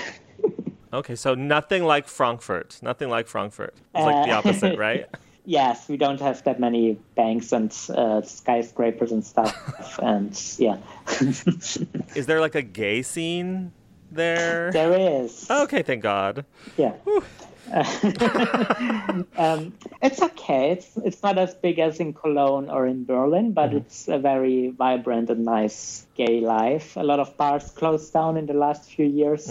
Okay, 0.91 1.13
so 1.15 1.35
nothing 1.35 1.83
like 1.83 2.07
Frankfurt. 2.07 2.79
Nothing 2.81 3.09
like 3.09 3.27
Frankfurt. 3.27 3.75
It's 3.93 4.03
like 4.03 4.25
the 4.25 4.31
Uh, 4.31 4.37
opposite, 4.39 4.75
right? 4.87 5.05
yes, 5.45 5.87
we 5.87 5.97
don't 5.97 6.19
have 6.19 6.43
that 6.45 6.59
many 6.59 6.97
banks 7.13 7.51
and 7.51 7.69
uh, 7.95 8.23
skyscrapers 8.23 9.11
and 9.11 9.23
stuff. 9.23 9.99
and 10.01 10.33
yeah, 10.57 10.77
Is 12.15 12.25
there 12.25 12.41
like 12.41 12.55
a 12.55 12.63
gay 12.63 13.03
scene 13.03 13.71
there? 14.11 14.71
there 14.71 15.21
is. 15.21 15.45
Okay, 15.51 15.83
thank 15.83 16.01
God. 16.01 16.43
Yeah. 16.75 16.93
um, 19.37 19.73
it's 20.01 20.21
okay. 20.21 20.71
It's 20.71 20.89
it's 20.97 21.21
not 21.23 21.37
as 21.37 21.53
big 21.53 21.79
as 21.79 21.99
in 21.99 22.13
Cologne 22.13 22.69
or 22.69 22.87
in 22.87 23.05
Berlin, 23.05 23.51
but 23.53 23.73
it's 23.73 24.07
a 24.07 24.17
very 24.17 24.69
vibrant 24.69 25.29
and 25.29 25.45
nice 25.45 26.05
gay 26.15 26.39
life. 26.41 26.95
A 26.97 27.03
lot 27.03 27.19
of 27.19 27.35
bars 27.37 27.69
closed 27.71 28.11
down 28.13 28.37
in 28.37 28.45
the 28.45 28.53
last 28.53 28.89
few 28.89 29.05
years, 29.05 29.45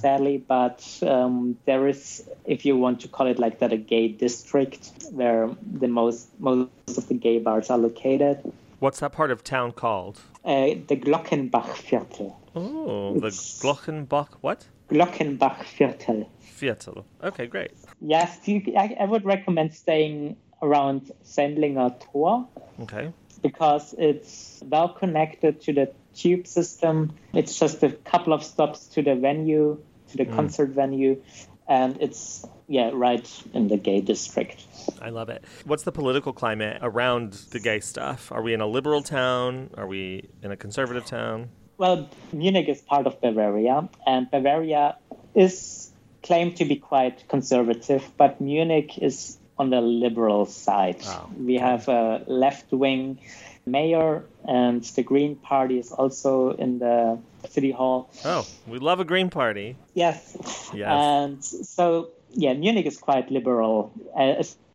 sadly, 0.00 0.38
but 0.38 0.84
um, 1.02 1.56
there 1.64 1.86
is, 1.88 2.28
if 2.44 2.64
you 2.64 2.76
want 2.76 3.00
to 3.02 3.08
call 3.08 3.26
it 3.26 3.38
like 3.38 3.58
that, 3.60 3.72
a 3.72 3.76
gay 3.76 4.08
district 4.08 4.90
where 5.12 5.50
the 5.72 5.88
most 5.88 6.28
most 6.38 6.98
of 6.98 7.08
the 7.08 7.14
gay 7.14 7.38
bars 7.38 7.70
are 7.70 7.78
located. 7.78 8.38
What's 8.80 9.00
that 9.00 9.12
part 9.12 9.30
of 9.30 9.44
town 9.44 9.72
called? 9.72 10.20
Uh, 10.44 10.68
the 10.88 10.96
Glockenbachviertel. 10.96 12.34
Oh, 12.56 13.12
the 13.12 13.26
It's- 13.26 13.60
Glockenbach. 13.62 14.28
What? 14.40 14.66
Glockenbachviertel. 14.90 15.98
Viertel. 15.98 16.26
Viertel. 16.58 17.04
Okay, 17.22 17.46
great. 17.46 17.72
Yes, 18.00 18.38
you, 18.46 18.62
I, 18.76 18.96
I 19.00 19.04
would 19.04 19.24
recommend 19.24 19.72
staying 19.74 20.36
around 20.62 21.12
Sendlinger 21.24 21.98
Tor 22.00 22.46
Okay. 22.82 23.12
because 23.42 23.94
it's 23.98 24.62
well 24.66 24.88
connected 24.88 25.60
to 25.62 25.72
the 25.72 25.92
tube 26.14 26.46
system. 26.46 27.14
It's 27.32 27.58
just 27.58 27.82
a 27.82 27.90
couple 27.90 28.32
of 28.32 28.42
stops 28.42 28.86
to 28.88 29.02
the 29.02 29.14
venue, 29.14 29.78
to 30.08 30.16
the 30.16 30.26
mm. 30.26 30.34
concert 30.34 30.70
venue, 30.70 31.22
and 31.68 31.96
it's 32.00 32.44
yeah 32.66 32.90
right 32.92 33.28
in 33.54 33.68
the 33.68 33.76
gay 33.76 34.00
district. 34.00 34.66
I 35.00 35.10
love 35.10 35.28
it. 35.28 35.44
What's 35.64 35.84
the 35.84 35.92
political 35.92 36.32
climate 36.32 36.78
around 36.82 37.32
the 37.50 37.60
gay 37.60 37.80
stuff? 37.80 38.32
Are 38.32 38.42
we 38.42 38.52
in 38.52 38.60
a 38.60 38.66
liberal 38.66 39.02
town? 39.02 39.70
Are 39.76 39.86
we 39.86 40.28
in 40.42 40.50
a 40.50 40.56
conservative 40.56 41.06
town? 41.06 41.50
Well, 41.80 42.10
Munich 42.30 42.68
is 42.68 42.82
part 42.82 43.06
of 43.06 43.22
Bavaria, 43.22 43.88
and 44.06 44.30
Bavaria 44.30 44.96
is 45.34 45.90
claimed 46.22 46.56
to 46.56 46.66
be 46.66 46.76
quite 46.76 47.26
conservative, 47.28 48.04
but 48.18 48.38
Munich 48.38 48.98
is 48.98 49.38
on 49.58 49.70
the 49.70 49.80
liberal 49.80 50.44
side. 50.44 50.98
Oh, 51.06 51.30
We 51.38 51.54
have 51.54 51.88
a 51.88 52.22
left 52.26 52.70
wing 52.70 53.18
mayor, 53.64 54.26
and 54.46 54.84
the 54.84 55.02
Green 55.02 55.36
Party 55.36 55.78
is 55.78 55.90
also 55.90 56.50
in 56.50 56.80
the 56.80 57.18
city 57.48 57.70
hall. 57.70 58.10
Oh, 58.26 58.46
we 58.66 58.78
love 58.78 59.00
a 59.00 59.06
green 59.06 59.30
party. 59.30 59.76
Yes. 59.94 60.36
Yes. 60.74 60.86
And 60.86 61.42
so, 61.42 62.10
yeah, 62.32 62.52
Munich 62.52 62.84
is 62.84 62.98
quite 62.98 63.30
liberal, 63.30 63.90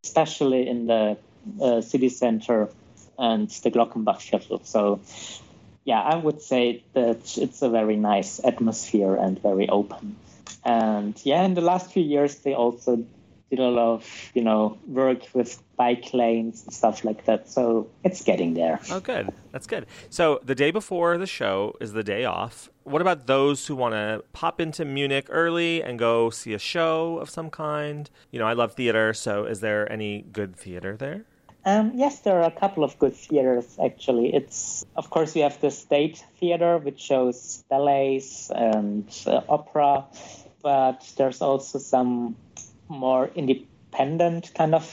especially 0.04 0.68
in 0.68 0.88
the 0.88 1.18
uh, 1.62 1.82
city 1.82 2.10
center 2.10 2.70
and 3.20 3.48
the 3.48 3.70
Glockenbachviertel. 3.70 4.66
So, 4.66 5.00
yeah, 5.86 6.02
I 6.02 6.16
would 6.16 6.42
say 6.42 6.84
that 6.94 7.38
it's 7.38 7.62
a 7.62 7.70
very 7.70 7.96
nice 7.96 8.42
atmosphere 8.44 9.16
and 9.16 9.42
very 9.42 9.70
open. 9.70 10.18
And 10.66 11.20
yeah, 11.24 11.44
in 11.44 11.54
the 11.54 11.62
last 11.62 11.92
few 11.92 12.04
years, 12.04 12.40
they 12.40 12.56
also 12.56 13.06
did 13.52 13.60
a 13.60 13.70
lot 13.70 13.94
of, 13.94 14.32
you 14.34 14.42
know, 14.42 14.80
work 14.88 15.28
with 15.36 15.62
bike 15.78 16.12
lanes 16.12 16.64
and 16.64 16.74
stuff 16.74 17.06
like 17.06 17.26
that. 17.26 17.48
So 17.48 17.88
it's 18.04 18.24
getting 18.24 18.56
there. 18.56 18.80
Oh, 18.90 19.00
good. 19.00 19.32
That's 19.52 19.68
good. 19.68 19.86
So 20.10 20.40
the 20.44 20.56
day 20.56 20.72
before 20.72 21.20
the 21.20 21.28
show 21.28 21.76
is 21.80 21.94
the 21.94 22.04
day 22.04 22.26
off. 22.26 22.70
What 22.84 23.02
about 23.02 23.28
those 23.28 23.68
who 23.68 23.76
want 23.76 23.94
to 23.94 24.24
pop 24.34 24.60
into 24.60 24.86
Munich 24.86 25.28
early 25.30 25.84
and 25.84 26.00
go 26.00 26.32
see 26.32 26.56
a 26.56 26.60
show 26.60 27.20
of 27.20 27.30
some 27.30 27.52
kind? 27.52 28.10
You 28.32 28.40
know, 28.40 28.48
I 28.48 28.54
love 28.54 28.74
theater, 28.74 29.14
so 29.14 29.46
is 29.46 29.60
there 29.60 29.92
any 29.92 30.24
good 30.24 30.56
theater 30.56 30.98
there? 30.98 31.26
Um, 31.68 31.94
yes, 31.96 32.20
there 32.20 32.40
are 32.40 32.48
a 32.48 32.52
couple 32.52 32.84
of 32.84 33.00
good 33.00 33.16
theaters 33.16 33.66
actually. 33.84 34.36
It's 34.36 34.86
of 34.96 35.10
course 35.10 35.34
we 35.34 35.42
have 35.42 35.60
the 35.62 35.72
State 35.72 36.24
Theater, 36.40 36.78
which 36.78 37.00
shows 37.00 37.64
ballets 37.70 38.52
and 38.52 39.10
uh, 39.26 39.42
opera, 39.50 40.06
but 40.62 41.12
there's 41.18 41.42
also 41.42 41.80
some 41.80 42.36
more 42.88 43.32
independent 43.34 44.54
kind 44.54 44.76
of 44.76 44.86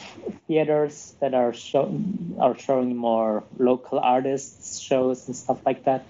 theaters 0.46 1.14
that 1.20 1.34
are 1.34 1.52
show- 1.52 1.94
are 2.40 2.56
showing 2.56 2.96
more 2.96 3.44
local 3.58 3.98
artists 3.98 4.78
shows 4.80 5.26
and 5.26 5.36
stuff 5.36 5.58
like 5.66 5.84
that. 5.84 6.06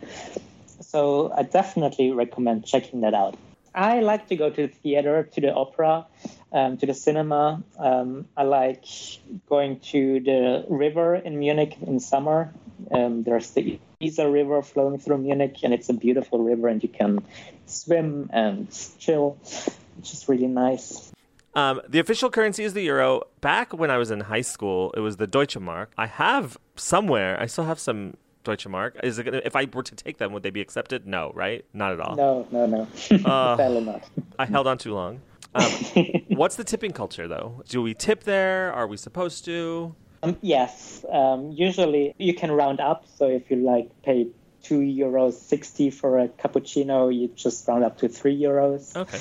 So 0.78 1.32
I 1.36 1.42
definitely 1.42 2.12
recommend 2.12 2.66
checking 2.66 3.00
that 3.00 3.14
out. 3.14 3.36
I 3.74 4.00
like 4.00 4.28
to 4.28 4.36
go 4.36 4.48
to 4.48 4.68
the 4.68 4.72
theater, 4.72 5.24
to 5.24 5.40
the 5.40 5.52
opera, 5.52 6.06
um, 6.52 6.76
to 6.76 6.86
the 6.86 6.94
cinema. 6.94 7.62
Um, 7.78 8.28
I 8.36 8.44
like 8.44 8.84
going 9.48 9.80
to 9.90 10.20
the 10.20 10.64
river 10.68 11.16
in 11.16 11.38
Munich 11.38 11.76
in 11.82 11.98
summer. 12.00 12.52
Um, 12.90 13.22
there's 13.22 13.50
the 13.50 13.78
Isar 14.02 14.30
River 14.30 14.62
flowing 14.62 14.98
through 14.98 15.18
Munich, 15.18 15.58
and 15.62 15.72
it's 15.72 15.88
a 15.88 15.94
beautiful 15.94 16.40
river, 16.40 16.68
and 16.68 16.82
you 16.82 16.88
can 16.88 17.20
swim 17.66 18.28
and 18.32 18.68
chill, 18.98 19.38
which 19.96 20.12
is 20.12 20.28
really 20.28 20.48
nice. 20.48 21.12
Um, 21.54 21.80
the 21.88 21.98
official 21.98 22.30
currency 22.30 22.64
is 22.64 22.72
the 22.72 22.82
euro. 22.82 23.22
Back 23.40 23.72
when 23.72 23.90
I 23.90 23.98
was 23.98 24.10
in 24.10 24.20
high 24.20 24.40
school, 24.40 24.92
it 24.96 25.00
was 25.00 25.18
the 25.18 25.26
Deutsche 25.26 25.58
Mark. 25.58 25.92
I 25.98 26.06
have 26.06 26.56
somewhere, 26.76 27.40
I 27.40 27.46
still 27.46 27.64
have 27.64 27.78
some 27.78 28.16
Deutsche 28.42 28.66
Mark. 28.66 28.98
Is 29.02 29.18
it 29.18 29.24
gonna, 29.24 29.42
if 29.44 29.54
I 29.54 29.68
were 29.72 29.82
to 29.82 29.94
take 29.94 30.18
them, 30.18 30.32
would 30.32 30.42
they 30.42 30.50
be 30.50 30.60
accepted? 30.60 31.06
No, 31.06 31.30
right? 31.34 31.64
Not 31.72 31.92
at 31.92 32.00
all. 32.00 32.16
No, 32.16 32.46
no, 32.50 32.66
no, 32.66 32.88
Uh, 33.24 33.56
sadly 33.56 33.84
not. 33.84 34.02
I 34.38 34.46
held 34.46 34.66
on 34.66 34.78
too 34.78 34.94
long. 34.94 35.20
Um, 35.54 35.64
what's 36.28 36.56
the 36.56 36.64
tipping 36.64 36.92
culture, 36.92 37.28
though? 37.28 37.62
Do 37.68 37.82
we 37.82 37.94
tip 37.94 38.24
there? 38.24 38.72
Are 38.72 38.86
we 38.86 38.96
supposed 38.96 39.44
to? 39.46 39.94
Um, 40.22 40.36
yes, 40.40 41.04
um, 41.10 41.50
usually 41.52 42.14
you 42.18 42.34
can 42.34 42.52
round 42.52 42.80
up. 42.80 43.06
So 43.16 43.26
if 43.26 43.50
you 43.50 43.56
like 43.56 43.90
pay 44.02 44.28
two 44.62 44.78
euros 44.78 45.32
sixty 45.32 45.90
for 45.90 46.20
a 46.20 46.28
cappuccino, 46.28 47.12
you 47.12 47.26
just 47.34 47.66
round 47.66 47.82
up 47.82 47.98
to 47.98 48.08
three 48.08 48.38
euros. 48.40 48.94
Okay. 48.96 49.18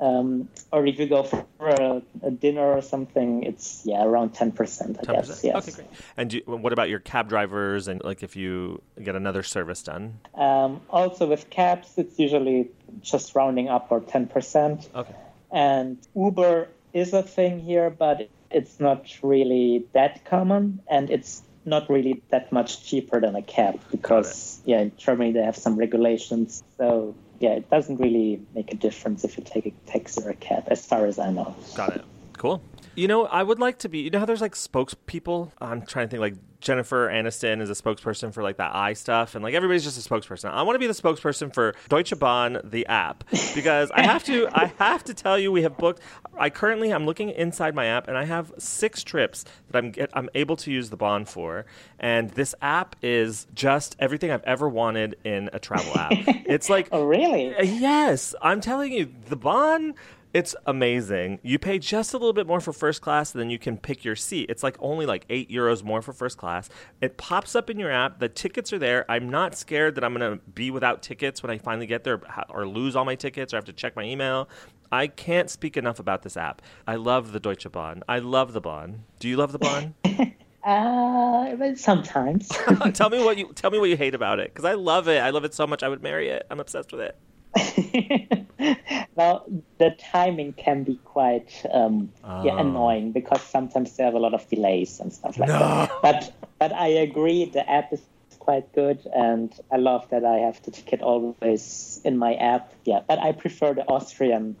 Um, 0.00 0.48
or 0.72 0.86
if 0.86 0.98
you 0.98 1.06
go 1.06 1.22
for 1.24 1.46
a, 1.60 2.02
a 2.22 2.30
dinner 2.30 2.62
or 2.72 2.80
something, 2.80 3.42
it's 3.42 3.82
yeah 3.84 4.02
around 4.02 4.30
ten 4.34 4.50
percent. 4.52 4.96
I 5.00 5.04
Ten 5.04 5.14
guess. 5.16 5.26
percent. 5.28 5.54
Yes. 5.54 5.68
Okay, 5.68 5.76
great. 5.76 5.88
And 6.16 6.30
do, 6.30 6.40
what 6.46 6.72
about 6.72 6.88
your 6.88 7.00
cab 7.00 7.28
drivers 7.28 7.86
and 7.86 8.02
like 8.02 8.22
if 8.22 8.34
you 8.34 8.80
get 9.02 9.14
another 9.14 9.42
service 9.42 9.82
done? 9.82 10.20
Um, 10.34 10.80
also 10.88 11.26
with 11.26 11.50
cabs, 11.50 11.92
it's 11.98 12.18
usually 12.18 12.70
just 13.02 13.34
rounding 13.34 13.68
up 13.68 13.88
or 13.90 14.00
ten 14.00 14.26
percent. 14.26 14.88
Okay. 14.94 15.14
And 15.52 15.98
Uber 16.14 16.68
is 16.92 17.12
a 17.12 17.22
thing 17.22 17.60
here, 17.60 17.90
but 17.90 18.28
it's 18.50 18.80
not 18.80 19.06
really 19.22 19.86
that 19.92 20.24
common, 20.24 20.80
and 20.88 21.10
it's 21.10 21.42
not 21.64 21.88
really 21.90 22.22
that 22.30 22.50
much 22.52 22.84
cheaper 22.84 23.20
than 23.20 23.36
a 23.36 23.42
cab 23.42 23.78
because 23.90 24.60
yeah, 24.64 24.80
in 24.80 24.92
Germany 24.96 25.32
they 25.32 25.42
have 25.42 25.56
some 25.56 25.76
regulations. 25.76 26.64
So 26.78 27.14
yeah, 27.38 27.50
it 27.50 27.70
doesn't 27.70 27.96
really 27.96 28.42
make 28.54 28.72
a 28.72 28.76
difference 28.76 29.24
if 29.24 29.38
you 29.38 29.44
take 29.44 29.66
a 29.66 29.72
taxi 29.86 30.22
or 30.22 30.30
a 30.30 30.34
cab, 30.34 30.64
as 30.68 30.84
far 30.84 31.06
as 31.06 31.18
I 31.18 31.30
know. 31.30 31.54
Got 31.74 31.96
it. 31.96 32.04
Cool. 32.36 32.62
You 32.94 33.08
know, 33.08 33.26
I 33.26 33.42
would 33.42 33.58
like 33.58 33.78
to 33.80 33.88
be. 33.88 34.00
You 34.00 34.10
know 34.10 34.18
how 34.18 34.26
there's 34.26 34.40
like 34.40 34.54
spokespeople. 34.54 35.52
I'm 35.60 35.82
trying 35.82 36.06
to 36.06 36.10
think. 36.10 36.20
Like 36.20 36.34
Jennifer 36.60 37.08
Aniston 37.08 37.60
is 37.60 37.70
a 37.70 37.74
spokesperson 37.74 38.32
for 38.32 38.42
like 38.42 38.58
that 38.58 38.74
eye 38.74 38.92
stuff, 38.92 39.34
and 39.34 39.42
like 39.42 39.54
everybody's 39.54 39.84
just 39.84 40.04
a 40.04 40.08
spokesperson. 40.08 40.50
I 40.50 40.62
want 40.62 40.74
to 40.74 40.78
be 40.78 40.86
the 40.86 40.92
spokesperson 40.92 41.52
for 41.52 41.74
Deutsche 41.88 42.18
Bahn, 42.18 42.60
the 42.64 42.86
app, 42.86 43.24
because 43.54 43.90
I 43.90 44.02
have 44.02 44.24
to. 44.24 44.48
I 44.52 44.72
have 44.78 45.04
to 45.04 45.14
tell 45.14 45.38
you, 45.38 45.50
we 45.52 45.62
have 45.62 45.76
booked. 45.76 46.00
I 46.38 46.50
currently 46.50 46.92
I'm 46.92 47.06
looking 47.06 47.30
inside 47.30 47.74
my 47.74 47.86
app, 47.86 48.08
and 48.08 48.16
I 48.16 48.24
have 48.24 48.52
six 48.58 49.02
trips 49.02 49.44
that 49.70 49.78
I'm 49.78 49.90
get, 49.90 50.10
I'm 50.14 50.28
able 50.34 50.56
to 50.56 50.70
use 50.70 50.90
the 50.90 50.96
Bahn 50.96 51.24
for, 51.24 51.64
and 51.98 52.30
this 52.30 52.54
app 52.60 52.96
is 53.02 53.46
just 53.54 53.96
everything 53.98 54.30
I've 54.30 54.44
ever 54.44 54.68
wanted 54.68 55.16
in 55.24 55.50
a 55.52 55.58
travel 55.58 55.96
app. 55.96 56.12
it's 56.46 56.68
like 56.68 56.88
Oh, 56.92 57.04
really? 57.04 57.54
Yes, 57.62 58.34
I'm 58.42 58.60
telling 58.60 58.92
you, 58.92 59.12
the 59.28 59.36
Bahn, 59.36 59.94
it's 60.32 60.54
amazing. 60.66 61.40
You 61.42 61.58
pay 61.58 61.78
just 61.78 62.14
a 62.14 62.16
little 62.16 62.32
bit 62.32 62.46
more 62.46 62.60
for 62.60 62.72
first 62.72 63.02
class, 63.02 63.32
and 63.32 63.40
then 63.40 63.50
you 63.50 63.58
can 63.58 63.76
pick 63.76 64.04
your 64.04 64.16
seat. 64.16 64.48
It's 64.48 64.62
like 64.62 64.76
only 64.78 65.06
like 65.06 65.24
eight 65.28 65.50
euros 65.50 65.82
more 65.82 66.02
for 66.02 66.12
first 66.12 66.38
class. 66.38 66.68
It 67.00 67.16
pops 67.16 67.56
up 67.56 67.68
in 67.68 67.78
your 67.78 67.90
app. 67.90 68.20
The 68.20 68.28
tickets 68.28 68.72
are 68.72 68.78
there. 68.78 69.04
I'm 69.10 69.28
not 69.28 69.56
scared 69.56 69.96
that 69.96 70.04
I'm 70.04 70.14
going 70.14 70.38
to 70.38 70.44
be 70.52 70.70
without 70.70 71.02
tickets 71.02 71.42
when 71.42 71.50
I 71.50 71.58
finally 71.58 71.86
get 71.86 72.04
there 72.04 72.20
or 72.48 72.66
lose 72.66 72.94
all 72.94 73.04
my 73.04 73.16
tickets 73.16 73.52
or 73.52 73.56
have 73.56 73.64
to 73.64 73.72
check 73.72 73.96
my 73.96 74.04
email. 74.04 74.48
I 74.92 75.08
can't 75.08 75.50
speak 75.50 75.76
enough 75.76 75.98
about 75.98 76.22
this 76.22 76.36
app. 76.36 76.62
I 76.86 76.96
love 76.96 77.32
the 77.32 77.40
Deutsche 77.40 77.70
Bahn. 77.70 78.02
I 78.08 78.18
love 78.18 78.52
the 78.52 78.60
Bahn. 78.60 79.04
Do 79.18 79.28
you 79.28 79.36
love 79.36 79.52
the 79.52 79.58
Bahn? 79.58 79.94
Uh, 80.62 81.56
but 81.56 81.78
sometimes. 81.78 82.48
tell 82.92 83.08
me 83.08 83.24
what 83.24 83.38
you 83.38 83.50
tell 83.54 83.70
me 83.70 83.78
what 83.78 83.88
you 83.88 83.96
hate 83.96 84.14
about 84.14 84.38
it 84.38 84.52
because 84.52 84.66
I 84.66 84.74
love 84.74 85.08
it. 85.08 85.18
I 85.18 85.30
love 85.30 85.44
it 85.44 85.54
so 85.54 85.66
much. 85.66 85.82
I 85.82 85.88
would 85.88 86.02
marry 86.02 86.28
it. 86.28 86.46
I'm 86.50 86.60
obsessed 86.60 86.92
with 86.92 87.00
it. 87.00 87.16
well, 89.14 89.44
the 89.78 89.90
timing 90.12 90.52
can 90.52 90.84
be 90.84 91.00
quite 91.04 91.50
um, 91.72 92.12
yeah, 92.44 92.54
Oh. 92.54 92.58
annoying 92.58 93.12
because 93.12 93.42
sometimes 93.42 93.96
there 93.96 94.06
are 94.06 94.14
a 94.14 94.18
lot 94.18 94.34
of 94.34 94.48
delays 94.48 95.00
and 95.00 95.12
stuff 95.12 95.38
like 95.38 95.48
No. 95.48 95.58
that. 95.58 95.90
But 96.02 96.32
but 96.58 96.72
I 96.72 96.88
agree, 96.88 97.44
the 97.46 97.68
app 97.68 97.92
is 97.92 98.02
quite 98.38 98.72
good, 98.72 99.06
and 99.14 99.52
I 99.72 99.76
love 99.76 100.08
that 100.10 100.24
I 100.24 100.38
have 100.38 100.62
the 100.62 100.70
ticket 100.70 101.02
always 101.02 102.00
in 102.04 102.16
my 102.18 102.34
app. 102.34 102.72
Yeah, 102.84 103.00
but 103.08 103.18
I 103.18 103.32
prefer 103.32 103.74
the 103.74 103.86
Austrian 103.88 104.56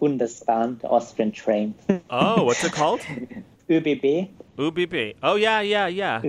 Bundesbahn, 0.00 0.80
the 0.80 0.88
Austrian 0.88 1.32
train, 1.32 1.74
Oh, 2.10 2.44
what's 2.44 2.64
it 2.64 2.72
called? 2.72 3.00
ÖBB. 3.68 4.28
UBB. 4.58 5.14
Oh 5.22 5.36
yeah, 5.36 5.60
yeah, 5.60 5.86
yeah. 5.86 6.22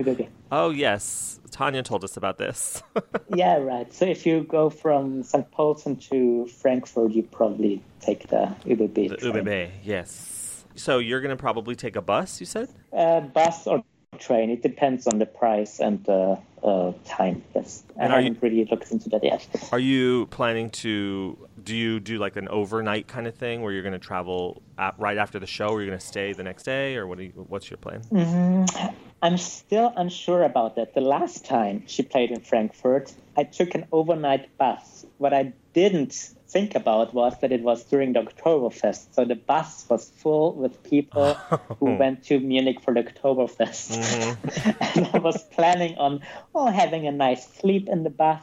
Oh 0.50 0.70
yes, 0.70 1.40
Tanya 1.50 1.82
told 1.82 2.04
us 2.04 2.16
about 2.16 2.38
this. 2.38 2.82
Yeah, 3.34 3.56
right. 3.58 3.92
So 3.92 4.04
if 4.06 4.24
you 4.24 4.44
go 4.44 4.70
from 4.70 5.22
St. 5.24 5.50
Polten 5.50 6.00
to 6.10 6.46
Frankfurt, 6.46 7.10
you 7.12 7.24
probably 7.24 7.82
take 8.00 8.28
the 8.28 8.54
ÖBB. 8.64 9.08
the 9.10 9.16
train. 9.16 9.34
UBB. 9.44 9.70
Yes. 9.82 10.64
So 10.76 10.98
you're 10.98 11.20
gonna 11.20 11.36
probably 11.36 11.74
take 11.74 11.96
a 11.96 12.02
bus. 12.02 12.40
You 12.40 12.46
said. 12.46 12.68
Uh, 12.92 13.20
bus 13.20 13.66
or 13.66 13.82
train. 14.18 14.48
It 14.50 14.62
depends 14.62 15.06
on 15.06 15.18
the 15.18 15.26
price 15.26 15.80
and 15.80 16.02
the 16.04 16.38
uh, 16.62 16.92
time. 17.04 17.42
I 17.54 17.58
And 17.58 17.64
you- 17.98 18.08
haven't 18.08 18.38
really 18.42 18.64
looked 18.64 18.90
into 18.92 19.08
that 19.10 19.22
yet. 19.24 19.46
Are 19.72 19.78
you 19.80 20.26
planning 20.26 20.70
to? 20.82 21.36
Do 21.66 21.74
you 21.74 21.98
do 21.98 22.18
like 22.18 22.36
an 22.36 22.46
overnight 22.48 23.08
kind 23.08 23.26
of 23.26 23.34
thing 23.34 23.60
where 23.60 23.72
you're 23.72 23.82
gonna 23.82 23.98
travel 23.98 24.62
at, 24.78 24.98
right 25.00 25.18
after 25.18 25.40
the 25.40 25.48
show, 25.48 25.66
or 25.66 25.82
you're 25.82 25.90
gonna 25.90 26.00
stay 26.00 26.32
the 26.32 26.44
next 26.44 26.62
day, 26.62 26.96
or 26.96 27.08
what? 27.08 27.18
Do 27.18 27.24
you, 27.24 27.32
what's 27.48 27.68
your 27.68 27.78
plan? 27.78 28.02
Mm-hmm. 28.12 28.94
I'm 29.20 29.36
still 29.36 29.92
unsure 29.96 30.44
about 30.44 30.76
that. 30.76 30.94
The 30.94 31.00
last 31.00 31.44
time 31.44 31.82
she 31.86 32.02
played 32.02 32.30
in 32.30 32.40
Frankfurt, 32.40 33.12
I 33.36 33.42
took 33.42 33.74
an 33.74 33.86
overnight 33.90 34.56
bus. 34.58 35.04
What 35.18 35.34
I 35.34 35.54
didn't 35.72 36.12
think 36.48 36.76
about 36.76 37.12
was 37.12 37.34
that 37.40 37.50
it 37.50 37.62
was 37.62 37.82
during 37.84 38.12
the 38.12 38.20
Oktoberfest. 38.20 39.14
So 39.14 39.24
the 39.24 39.34
bus 39.34 39.84
was 39.88 40.08
full 40.08 40.54
with 40.54 40.82
people 40.84 41.34
who 41.80 41.96
went 41.96 42.24
to 42.26 42.38
Munich 42.38 42.80
for 42.82 42.94
the 42.94 43.02
Oktoberfest. 43.02 43.98
Mm-hmm. 43.98 44.98
and 44.98 45.10
I 45.12 45.18
was 45.18 45.42
planning 45.44 45.98
on 45.98 46.20
oh 46.54 46.66
having 46.66 47.06
a 47.06 47.12
nice 47.12 47.46
sleep 47.54 47.88
in 47.88 48.04
the 48.04 48.10
bus 48.10 48.42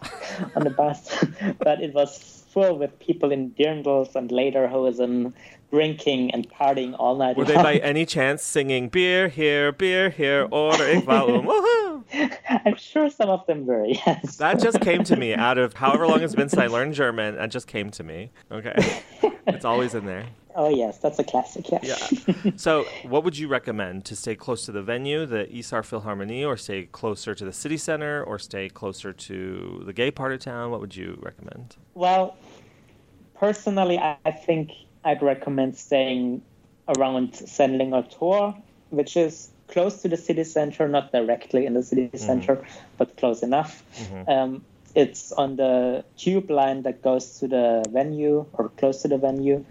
on 0.56 0.64
the 0.64 0.70
bus. 0.70 1.10
but 1.60 1.82
it 1.82 1.94
was 1.94 2.43
full 2.54 2.78
with 2.78 2.98
people 3.00 3.32
in 3.32 3.52
dirndls 3.52 4.16
and 4.16 4.30
lederhosen 4.30 5.34
drinking 5.72 6.30
and 6.32 6.48
partying 6.50 6.96
all 7.00 7.16
night 7.16 7.36
Were 7.36 7.46
they 7.46 7.56
by 7.56 7.78
any 7.78 8.06
chance 8.06 8.44
singing 8.44 8.90
"Beer 8.90 9.28
here, 9.28 9.72
beer 9.72 10.12
here, 10.12 10.48
order 10.52 10.88
ich 10.88 11.06
warum"? 11.06 11.46
Woohoo! 11.48 12.34
I'm 12.66 12.76
sure 12.76 13.10
some 13.10 13.30
of 13.30 13.46
them 13.48 13.66
were, 13.66 13.86
yes. 13.86 14.36
That 14.38 14.60
just 14.62 14.82
came 14.82 15.04
to 15.06 15.16
me 15.16 15.34
out 15.34 15.58
of 15.58 15.74
however 15.74 16.06
long 16.08 16.22
it's 16.22 16.36
been 16.36 16.50
since 16.50 16.62
I 16.62 16.68
learned 16.76 16.94
German. 16.94 17.36
That 17.36 17.50
just 17.50 17.68
came 17.68 17.90
to 17.92 18.04
me. 18.04 18.30
Okay, 18.52 18.76
it's 19.48 19.66
always 19.66 19.96
in 19.96 20.06
there. 20.06 20.28
Oh 20.56 20.70
yes, 20.70 21.00
that's 21.00 21.18
a 21.18 21.24
classic. 21.24 21.72
Yeah. 21.72 21.80
Yeah. 21.82 22.52
So, 22.56 22.86
what 23.04 23.24
would 23.24 23.36
you 23.36 23.48
recommend 23.48 24.06
to 24.06 24.16
stay 24.16 24.36
close 24.36 24.66
to 24.68 24.72
the 24.72 24.84
venue, 24.84 25.26
the 25.26 25.52
Isar 25.52 25.82
Philharmonie, 25.82 26.46
or 26.46 26.56
stay 26.58 26.84
closer 26.84 27.34
to 27.34 27.44
the 27.44 27.54
city 27.54 27.78
center, 27.78 28.24
or 28.24 28.38
stay 28.38 28.70
closer 28.70 29.12
to 29.12 29.82
the 29.84 29.94
gay 29.94 30.12
part 30.12 30.32
of 30.34 30.42
town? 30.42 30.70
What 30.70 30.80
would 30.82 30.96
you 30.96 31.18
recommend? 31.24 31.78
Well, 31.96 32.38
personally, 33.44 34.00
I 34.00 34.32
think 34.32 34.72
I'd 35.04 35.22
recommend 35.22 35.76
staying 35.76 36.44
around 36.88 37.34
Sendlinger 37.34 38.10
Tor, 38.10 38.56
which 38.90 39.18
is 39.18 39.50
close 39.68 40.02
to 40.04 40.08
the 40.08 40.16
city 40.16 40.46
center, 40.46 40.88
not 40.88 41.12
directly 41.12 41.66
in 41.66 41.74
the 41.74 41.84
city 41.84 42.10
center, 42.16 42.66
but 42.98 43.18
close 43.18 43.44
enough. 43.44 43.84
Um, 44.30 44.64
it's 44.96 45.34
on 45.34 45.58
the 45.58 46.06
tube 46.18 46.50
line 46.50 46.84
that 46.84 47.02
goes 47.02 47.40
to 47.40 47.50
the 47.50 47.84
venue 47.90 48.46
or 48.54 48.70
close 48.70 49.02
to 49.02 49.10
the 49.10 49.18
venue, 49.18 49.66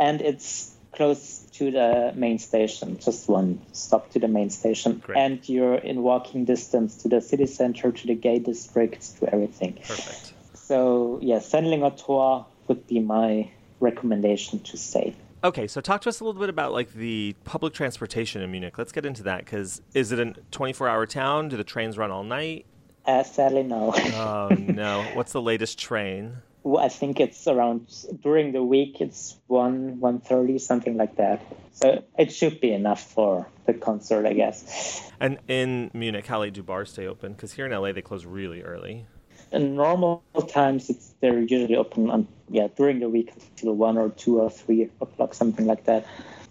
and 0.00 0.20
it's 0.20 0.74
close 0.90 1.46
to 1.52 1.70
the 1.70 2.12
main 2.16 2.40
station, 2.40 2.98
just 2.98 3.28
one 3.28 3.60
stop 3.72 4.10
to 4.10 4.18
the 4.18 4.28
main 4.28 4.50
station. 4.50 4.98
Great. 4.98 5.18
And 5.18 5.48
you're 5.48 5.76
in 5.76 6.02
walking 6.02 6.44
distance 6.44 6.96
to 7.02 7.08
the 7.08 7.20
city 7.20 7.46
center, 7.46 7.92
to 7.92 8.06
the 8.08 8.16
gay 8.16 8.40
districts, 8.40 9.12
to 9.20 9.32
everything. 9.32 9.74
Perfect. 9.74 10.32
So 10.54 11.20
yeah, 11.22 11.36
Sendlinger 11.36 11.96
Tor 11.96 12.46
would 12.68 12.86
be 12.86 13.00
my 13.00 13.50
recommendation 13.80 14.60
to 14.60 14.76
stay. 14.76 15.14
Okay, 15.44 15.66
so 15.66 15.80
talk 15.80 16.02
to 16.02 16.08
us 16.08 16.20
a 16.20 16.24
little 16.24 16.40
bit 16.40 16.48
about 16.48 16.72
like 16.72 16.92
the 16.92 17.34
public 17.44 17.74
transportation 17.74 18.42
in 18.42 18.50
Munich. 18.50 18.78
Let's 18.78 18.92
get 18.92 19.04
into 19.04 19.24
that 19.24 19.44
because 19.44 19.82
is 19.92 20.12
it 20.12 20.20
a 20.20 20.34
24-hour 20.52 21.06
town? 21.06 21.48
Do 21.48 21.56
the 21.56 21.64
trains 21.64 21.98
run 21.98 22.12
all 22.12 22.22
night? 22.22 22.66
Uh, 23.04 23.24
sadly, 23.24 23.64
no. 23.64 23.92
Oh 24.14 24.48
no! 24.50 25.02
What's 25.14 25.32
the 25.32 25.42
latest 25.42 25.78
train? 25.78 26.38
Well, 26.62 26.84
I 26.84 26.88
think 26.88 27.18
it's 27.18 27.48
around 27.48 27.92
during 28.22 28.52
the 28.52 28.62
week. 28.62 29.00
It's 29.00 29.36
one 29.48 29.98
one 29.98 30.20
thirty, 30.20 30.58
something 30.58 30.96
like 30.96 31.16
that. 31.16 31.42
So 31.72 32.04
it 32.16 32.32
should 32.32 32.60
be 32.60 32.72
enough 32.72 33.02
for 33.02 33.48
the 33.66 33.74
concert, 33.74 34.26
I 34.26 34.34
guess. 34.34 35.10
And 35.18 35.38
in 35.48 35.90
Munich, 35.92 36.26
how 36.26 36.40
late 36.40 36.52
do 36.52 36.62
bars 36.62 36.90
stay 36.92 37.08
open? 37.08 37.32
Because 37.32 37.52
here 37.52 37.66
in 37.66 37.72
LA, 37.72 37.90
they 37.90 38.02
close 38.02 38.24
really 38.24 38.62
early. 38.62 39.06
In 39.52 39.76
normal 39.76 40.22
times, 40.48 40.90
it's 40.90 41.14
they're 41.20 41.40
usually 41.40 41.76
open 41.76 42.10
on 42.10 42.26
yeah 42.48 42.68
during 42.76 43.00
the 43.00 43.08
week 43.08 43.32
until 43.34 43.74
one 43.74 43.98
or 43.98 44.10
two 44.10 44.40
or 44.40 44.50
three 44.50 44.90
o'clock, 45.00 45.34
something 45.34 45.66
like 45.66 45.84
that. 45.84 46.06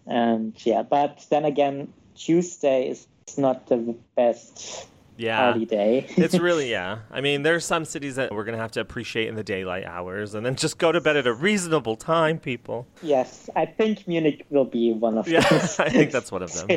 And 0.08 0.54
yeah, 0.66 0.84
but 0.84 1.26
then 1.30 1.46
again, 1.46 1.94
Tuesday 2.16 2.90
is 2.90 3.08
not 3.38 3.68
the 3.68 3.96
best 4.16 4.88
Yeah. 5.18 5.54
it's 5.58 6.40
really 6.40 6.72
yeah. 6.72 7.00
I 7.12 7.22
mean, 7.22 7.44
there's 7.44 7.66
some 7.66 7.86
cities 7.86 8.16
that 8.16 8.34
we're 8.34 8.44
gonna 8.44 8.58
have 8.58 8.72
to 8.72 8.82
appreciate 8.82 9.28
in 9.28 9.36
the 9.36 9.44
daylight 9.44 9.86
hours, 9.86 10.34
and 10.34 10.46
then 10.46 10.56
just 10.56 10.78
go 10.78 10.92
to 10.92 11.00
bed 11.00 11.16
at 11.16 11.28
a 11.28 11.34
reasonable 11.34 11.96
time, 11.96 12.40
people. 12.40 12.88
Yes, 13.04 13.50
I 13.56 13.66
think 13.66 14.08
Munich 14.08 14.46
will 14.50 14.66
be 14.66 14.94
one 14.94 15.18
of 15.18 15.28
Yeah, 15.36 15.48
those. 15.48 15.80
I 15.80 15.90
think 15.90 16.12
that's 16.12 16.32
one 16.32 16.42
of 16.42 16.52
them. 16.54 16.68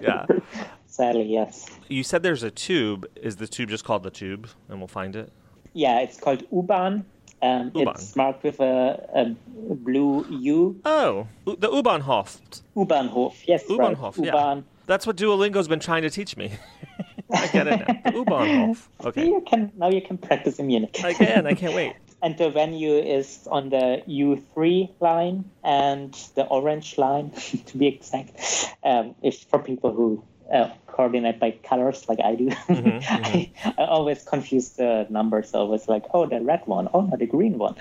Yeah. 0.00 0.26
Sadly, 0.86 1.24
yes. 1.24 1.68
You 1.88 2.04
said 2.04 2.22
there's 2.22 2.44
a 2.44 2.52
tube. 2.52 3.06
Is 3.16 3.36
the 3.36 3.48
tube 3.48 3.70
just 3.70 3.84
called 3.84 4.04
the 4.04 4.12
tube? 4.12 4.48
And 4.68 4.78
we'll 4.78 4.86
find 4.86 5.16
it. 5.16 5.32
Yeah, 5.74 6.00
it's 6.00 6.18
called 6.18 6.44
U-Bahn. 6.50 7.04
Um. 7.42 7.72
It's 7.74 8.16
marked 8.16 8.42
with 8.42 8.60
a, 8.60 9.06
a 9.14 9.36
blue 9.74 10.24
U. 10.30 10.80
Oh, 10.84 11.28
the 11.44 11.70
U-Bahnhof. 11.70 12.38
U-Bahnhof. 12.74 13.34
Yes, 13.46 13.64
right. 13.68 13.90
U-Bahnhof. 13.90 14.16
Yeah. 14.16 14.24
U-Bahn. 14.26 14.64
That's 14.86 15.06
what 15.06 15.16
Duolingo's 15.16 15.68
been 15.68 15.80
trying 15.80 16.02
to 16.02 16.10
teach 16.10 16.36
me. 16.36 16.52
I 17.32 17.46
get 17.48 17.66
it 17.66 17.80
now. 17.80 18.10
The 18.10 18.18
U-Bahnhof. 18.18 18.86
Okay. 19.04 19.26
you 19.26 19.42
can 19.46 19.72
now 19.76 19.90
you 19.90 20.00
can 20.00 20.16
practice 20.16 20.58
in 20.58 20.68
Munich. 20.68 21.00
I 21.04 21.12
can. 21.12 21.46
I 21.46 21.54
can't 21.54 21.74
wait. 21.74 21.94
and 22.24 22.38
the 22.38 22.48
venue 22.48 22.96
is 22.96 23.46
on 23.50 23.68
the 23.68 24.02
U3 24.08 24.88
line 25.00 25.44
and 25.62 26.14
the 26.36 26.44
orange 26.46 26.96
line, 26.96 27.30
to 27.66 27.76
be 27.76 27.86
exact. 27.86 28.40
Um, 28.82 29.14
for 29.50 29.58
people 29.58 29.92
who 29.92 30.24
uh, 30.52 30.70
coordinate 30.86 31.40
by 31.40 31.50
colors, 31.62 32.08
like 32.08 32.20
I 32.20 32.34
do. 32.36 32.48
Mm-hmm, 32.48 32.98
I, 33.08 33.50
I 33.78 33.86
always 33.86 34.22
confuse 34.22 34.70
the 34.70 35.06
numbers. 35.10 35.50
So 35.50 35.60
Always 35.60 35.88
like, 35.88 36.04
oh, 36.12 36.26
the 36.26 36.40
red 36.40 36.62
one. 36.66 36.88
Oh, 36.94 37.00
no, 37.00 37.16
the 37.16 37.26
green 37.26 37.58
one. 37.58 37.74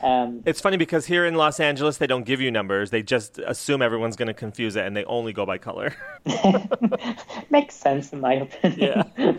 Um, 0.00 0.42
It's 0.44 0.60
funny 0.60 0.76
because 0.76 1.06
here 1.06 1.24
in 1.24 1.34
Los 1.34 1.58
Angeles, 1.60 1.96
they 1.96 2.06
don't 2.06 2.24
give 2.24 2.40
you 2.40 2.50
numbers. 2.50 2.90
They 2.90 3.02
just 3.02 3.38
assume 3.38 3.82
everyone's 3.82 4.16
going 4.16 4.28
to 4.28 4.34
confuse 4.34 4.76
it, 4.76 4.84
and 4.86 4.96
they 4.96 5.04
only 5.04 5.32
go 5.32 5.44
by 5.46 5.58
color. 5.58 5.94
makes 7.50 7.74
sense 7.74 8.12
in 8.12 8.20
my 8.20 8.34
opinion. 8.34 9.10
Yeah. 9.18 9.32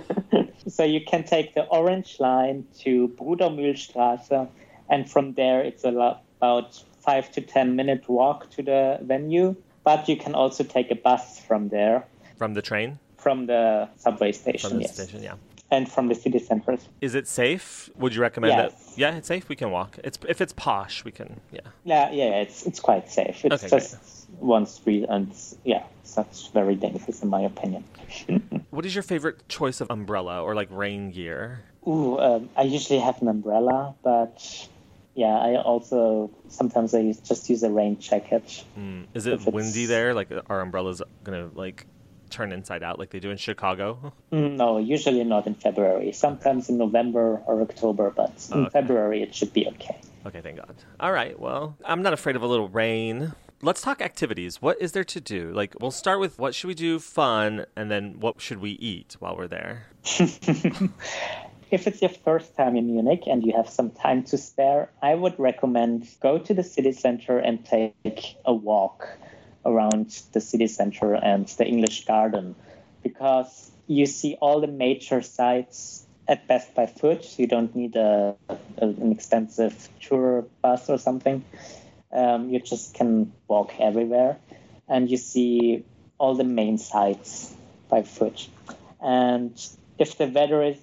so 0.67 0.83
you 0.83 1.01
can 1.05 1.23
take 1.23 1.53
the 1.53 1.63
orange 1.65 2.19
line 2.19 2.65
to 2.79 3.09
Brudermühlstraße, 3.09 4.47
and 4.89 5.09
from 5.09 5.33
there 5.33 5.61
it's 5.61 5.83
about 5.83 6.83
five 7.01 7.31
to 7.33 7.41
ten 7.41 7.75
minute 7.75 8.09
walk 8.09 8.49
to 8.51 8.63
the 8.63 8.99
venue. 9.01 9.55
But 9.83 10.07
you 10.07 10.15
can 10.15 10.33
also 10.33 10.63
take 10.63 10.91
a 10.91 10.95
bus 10.95 11.39
from 11.39 11.67
there, 11.67 12.05
From 12.43 12.53
the 12.55 12.61
train, 12.61 12.99
from 13.17 13.45
the 13.45 13.87
subway 13.95 14.33
station, 14.33 14.69
from 14.69 14.77
the 14.79 14.83
yes, 14.83 14.95
station, 14.95 15.23
yeah. 15.23 15.35
and 15.71 15.89
from 15.89 16.09
the 16.09 16.15
city 16.23 16.39
centers. 16.39 16.81
Is 16.99 17.15
it 17.15 17.25
safe? 17.25 17.89
Would 17.95 18.13
you 18.13 18.21
recommend 18.21 18.51
Yes. 18.51 18.73
it? 18.73 18.99
Yeah, 18.99 19.15
it's 19.15 19.29
safe. 19.29 19.47
We 19.47 19.55
can 19.55 19.71
walk. 19.71 19.97
It's 20.03 20.17
if 20.27 20.41
it's 20.41 20.51
posh, 20.51 21.05
we 21.05 21.11
can. 21.11 21.39
Yeah. 21.53 21.61
Yeah, 21.85 22.11
yeah, 22.11 22.41
it's 22.43 22.57
it's 22.67 22.81
quite 22.81 23.09
safe. 23.09 23.45
It's 23.45 23.63
Okay, 23.63 23.69
just 23.69 23.95
one 24.39 24.65
street, 24.65 25.05
and 25.07 25.31
yeah, 25.63 25.83
it's 26.03 26.17
not 26.17 26.27
very 26.53 26.75
dangerous 26.75 27.23
in 27.23 27.29
my 27.29 27.41
opinion. 27.51 27.85
What 28.75 28.85
is 28.85 28.93
your 28.93 29.03
favorite 29.03 29.47
choice 29.47 29.79
of 29.81 29.87
umbrella 29.89 30.43
or 30.43 30.53
like 30.55 30.67
rain 30.71 31.11
gear? 31.11 31.61
Ooh, 31.87 32.19
um, 32.19 32.49
I 32.57 32.63
usually 32.63 32.99
have 32.99 33.21
an 33.21 33.27
umbrella, 33.27 33.93
but 34.03 34.67
yeah, 35.15 35.37
I 35.37 35.61
also 35.61 36.31
sometimes 36.49 36.93
I 36.95 36.99
use, 36.99 37.19
just 37.19 37.49
use 37.49 37.61
a 37.63 37.69
rain 37.69 37.99
jacket. 37.99 38.65
Mm. 38.77 39.05
Is 39.13 39.27
it 39.27 39.45
windy 39.45 39.85
there? 39.85 40.13
Like 40.15 40.29
are 40.49 40.59
umbrellas 40.61 41.01
gonna 41.23 41.49
like 41.53 41.85
turn 42.33 42.51
inside 42.51 42.83
out 42.83 42.97
like 42.99 43.11
they 43.11 43.19
do 43.19 43.29
in 43.31 43.37
Chicago? 43.37 44.11
Mm, 44.31 44.57
No, 44.57 44.77
usually 44.79 45.23
not 45.23 45.45
in 45.47 45.55
February. 45.55 46.11
Sometimes 46.11 46.69
in 46.69 46.77
November 46.77 47.41
or 47.45 47.61
October, 47.61 48.11
but 48.15 48.33
in 48.51 48.61
Okay. 48.65 48.69
February 48.71 49.21
it 49.21 49.33
should 49.35 49.53
be 49.53 49.67
okay. 49.67 49.97
Okay, 50.25 50.41
thank 50.41 50.57
God. 50.57 50.75
All 50.99 51.11
right. 51.11 51.39
Well, 51.39 51.75
I'm 51.85 52.01
not 52.01 52.13
afraid 52.13 52.35
of 52.35 52.41
a 52.41 52.47
little 52.47 52.69
rain. 52.69 53.33
let's 53.61 53.81
talk 53.81 54.01
activities. 54.01 54.61
What 54.61 54.75
is 54.81 54.91
there 54.91 55.05
to 55.05 55.21
do? 55.21 55.51
Like, 55.53 55.71
we'll 55.79 55.91
start 56.03 56.19
with 56.19 56.37
what 56.37 56.53
should 56.55 56.67
we 56.67 56.73
do 56.89 56.99
fun, 56.99 57.65
and 57.77 57.89
then 57.89 58.19
what 58.19 58.41
should 58.41 58.59
we 58.59 58.71
eat 58.71 59.15
while 59.19 59.37
we're 59.37 59.47
there? 59.47 59.87
if 61.71 61.87
it's 61.87 62.01
your 62.01 62.09
first 62.27 62.55
time 62.55 62.75
in 62.75 62.85
Munich 62.93 63.23
and 63.25 63.43
you 63.43 63.53
have 63.55 63.69
some 63.69 63.89
time 63.91 64.23
to 64.25 64.37
spare, 64.37 64.89
I 65.01 65.15
would 65.15 65.39
recommend 65.39 66.07
go 66.21 66.37
to 66.37 66.53
the 66.53 66.63
city 66.63 66.91
center 66.91 67.37
and 67.39 67.63
take 67.65 68.35
a 68.45 68.53
walk 68.53 69.07
around 69.65 70.21
the 70.33 70.41
city 70.41 70.67
center 70.67 71.13
and 71.13 71.47
the 71.47 71.65
English 71.65 72.05
Garden 72.05 72.55
because 73.01 73.71
you 73.87 74.05
see 74.05 74.35
all 74.39 74.61
the 74.61 74.67
major 74.67 75.21
sites 75.21 76.05
at 76.27 76.47
best 76.47 76.73
by 76.73 76.85
foot. 76.85 77.37
You 77.37 77.47
don't 77.47 77.75
need 77.75 77.95
a, 77.95 78.35
a 78.49 78.57
an 78.77 79.11
expensive 79.11 79.89
tour 80.01 80.45
bus 80.61 80.89
or 80.89 80.97
something. 80.97 81.43
Um, 82.11 82.49
you 82.49 82.59
just 82.59 82.93
can 82.93 83.33
walk 83.47 83.73
everywhere 83.79 84.37
and 84.87 85.09
you 85.09 85.17
see 85.17 85.83
all 86.17 86.35
the 86.35 86.43
main 86.43 86.77
sites 86.77 87.53
by 87.89 88.03
foot. 88.03 88.47
And 89.01 89.59
if 89.97 90.17
the 90.17 90.27
weather 90.27 90.63
is 90.63 90.77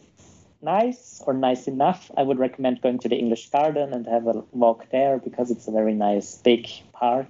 nice 0.62 1.22
or 1.26 1.32
nice 1.32 1.66
enough, 1.66 2.10
I 2.16 2.22
would 2.22 2.38
recommend 2.38 2.82
going 2.82 2.98
to 3.00 3.08
the 3.08 3.16
English 3.16 3.48
Garden 3.50 3.92
and 3.92 4.06
have 4.06 4.26
a 4.26 4.44
walk 4.52 4.90
there 4.90 5.18
because 5.18 5.50
it's 5.50 5.68
a 5.68 5.70
very 5.70 5.94
nice 5.94 6.36
big 6.36 6.68
park. 6.92 7.28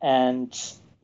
And 0.00 0.54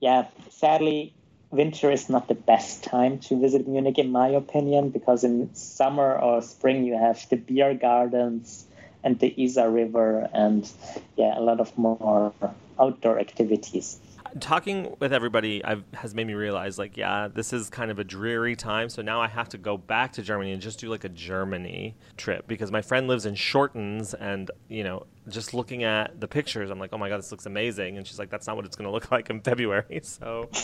yeah, 0.01 0.27
sadly, 0.51 1.15
winter 1.51 1.91
is 1.91 2.09
not 2.09 2.29
the 2.29 2.35
best 2.35 2.85
time 2.85 3.19
to 3.21 3.41
visit 3.41 3.67
Munich, 3.67 3.99
in 3.99 4.11
my 4.11 4.29
opinion, 4.29 4.91
because 4.91 5.25
in 5.25 5.55
summer 5.55 6.19
or 6.19 6.43
spring 6.43 6.85
you 6.85 6.97
have 6.99 7.29
the 7.29 7.37
beer 7.37 7.75
gardens 7.75 8.67
and 9.03 9.19
the 9.19 9.35
Isar 9.43 9.71
River 9.71 10.29
and 10.33 10.71
yeah, 11.17 11.39
a 11.39 11.43
lot 11.43 11.61
of 11.61 11.77
more 11.77 12.33
outdoor 12.79 13.19
activities 13.19 13.99
talking 14.41 14.97
with 14.99 15.13
everybody 15.13 15.65
I've, 15.65 15.85
has 15.95 16.15
made 16.15 16.27
me 16.27 16.35
realize, 16.35 16.79
like, 16.79 16.97
yeah, 16.97 17.29
this 17.29 17.53
is 17.53 17.71
kind 17.71 17.91
of 17.91 17.99
a 17.99 18.05
dreary 18.05 18.57
time. 18.57 18.89
So 18.89 19.03
now 19.03 19.21
I 19.21 19.29
have 19.29 19.49
to 19.51 19.59
go 19.59 19.77
back 19.77 20.13
to 20.13 20.23
Germany 20.23 20.53
and 20.53 20.61
just 20.61 20.81
do 20.81 20.89
like 20.89 21.05
a 21.05 21.09
Germany 21.09 21.97
trip 22.17 22.47
because 22.47 22.71
my 22.71 22.83
friend 22.83 23.07
lives 23.09 23.27
in 23.27 23.35
Shortens, 23.35 24.15
and 24.15 24.51
you 24.69 24.85
know, 24.85 25.07
just 25.29 25.55
looking 25.55 25.85
at 25.85 26.21
the 26.21 26.29
pictures, 26.29 26.71
I'm 26.71 26.79
like, 26.79 26.91
oh 26.93 26.99
my 26.99 27.09
god, 27.09 27.19
this 27.19 27.31
looks 27.31 27.47
amazing. 27.47 27.97
And 27.97 28.07
she's 28.07 28.19
like, 28.19 28.31
that's 28.31 28.47
not 28.47 28.57
what 28.57 28.65
it's 28.65 28.77
going 28.77 28.87
to 28.87 28.93
look 28.93 29.11
like 29.11 29.31
in 29.31 29.41
February. 29.41 29.85
So 30.05 30.49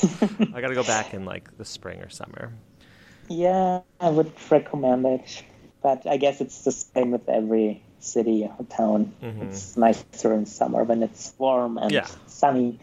I 0.54 0.60
got 0.60 0.68
to 0.68 0.74
go 0.74 0.84
back 0.84 1.14
in 1.14 1.24
like 1.24 1.56
the 1.56 1.64
spring 1.64 2.00
or 2.00 2.08
summer. 2.08 2.52
Yeah, 3.28 3.80
I 4.00 4.08
would 4.10 4.32
recommend 4.50 5.06
it, 5.06 5.44
but 5.82 6.06
I 6.06 6.16
guess 6.16 6.40
it's 6.40 6.62
the 6.62 6.72
same 6.72 7.12
with 7.12 7.28
every 7.28 7.82
city 8.00 8.44
or 8.44 8.64
town. 8.66 9.12
Mm-hmm. 9.22 9.42
It's 9.42 9.76
nicer 9.76 10.34
in 10.34 10.46
summer 10.46 10.84
when 10.84 11.02
it's 11.02 11.32
warm 11.38 11.78
and 11.78 11.90
yeah. 11.90 12.06
sunny. 12.26 12.78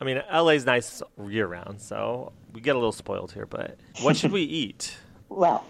I 0.00 0.04
mean, 0.04 0.22
LA's 0.32 0.66
nice 0.66 1.02
year 1.28 1.46
round, 1.46 1.80
so 1.80 2.32
we 2.52 2.60
get 2.60 2.74
a 2.74 2.78
little 2.78 2.92
spoiled 2.92 3.32
here. 3.32 3.46
But 3.46 3.78
what 4.02 4.16
should 4.16 4.32
we 4.32 4.42
eat? 4.42 4.96
Well, 5.28 5.64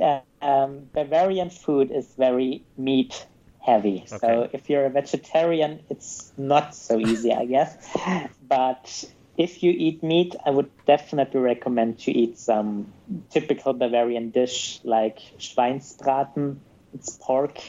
uh, 0.00 0.20
um, 0.42 0.88
Bavarian 0.92 1.50
food 1.50 1.90
is 1.90 2.14
very 2.16 2.64
meat 2.76 3.26
heavy. 3.60 4.04
Okay. 4.06 4.18
So 4.18 4.48
if 4.52 4.70
you're 4.70 4.86
a 4.86 4.90
vegetarian, 4.90 5.80
it's 5.88 6.32
not 6.36 6.74
so 6.74 6.98
easy, 6.98 7.32
I 7.32 7.44
guess. 7.44 7.76
But 8.48 9.04
if 9.36 9.62
you 9.62 9.70
eat 9.70 10.02
meat, 10.02 10.34
I 10.44 10.50
would 10.50 10.70
definitely 10.86 11.40
recommend 11.40 12.00
to 12.00 12.12
eat 12.12 12.38
some 12.38 12.92
typical 13.30 13.72
Bavarian 13.72 14.30
dish 14.30 14.80
like 14.82 15.18
Schweinsbraten. 15.38 16.56
It's 16.92 17.16
pork 17.22 17.60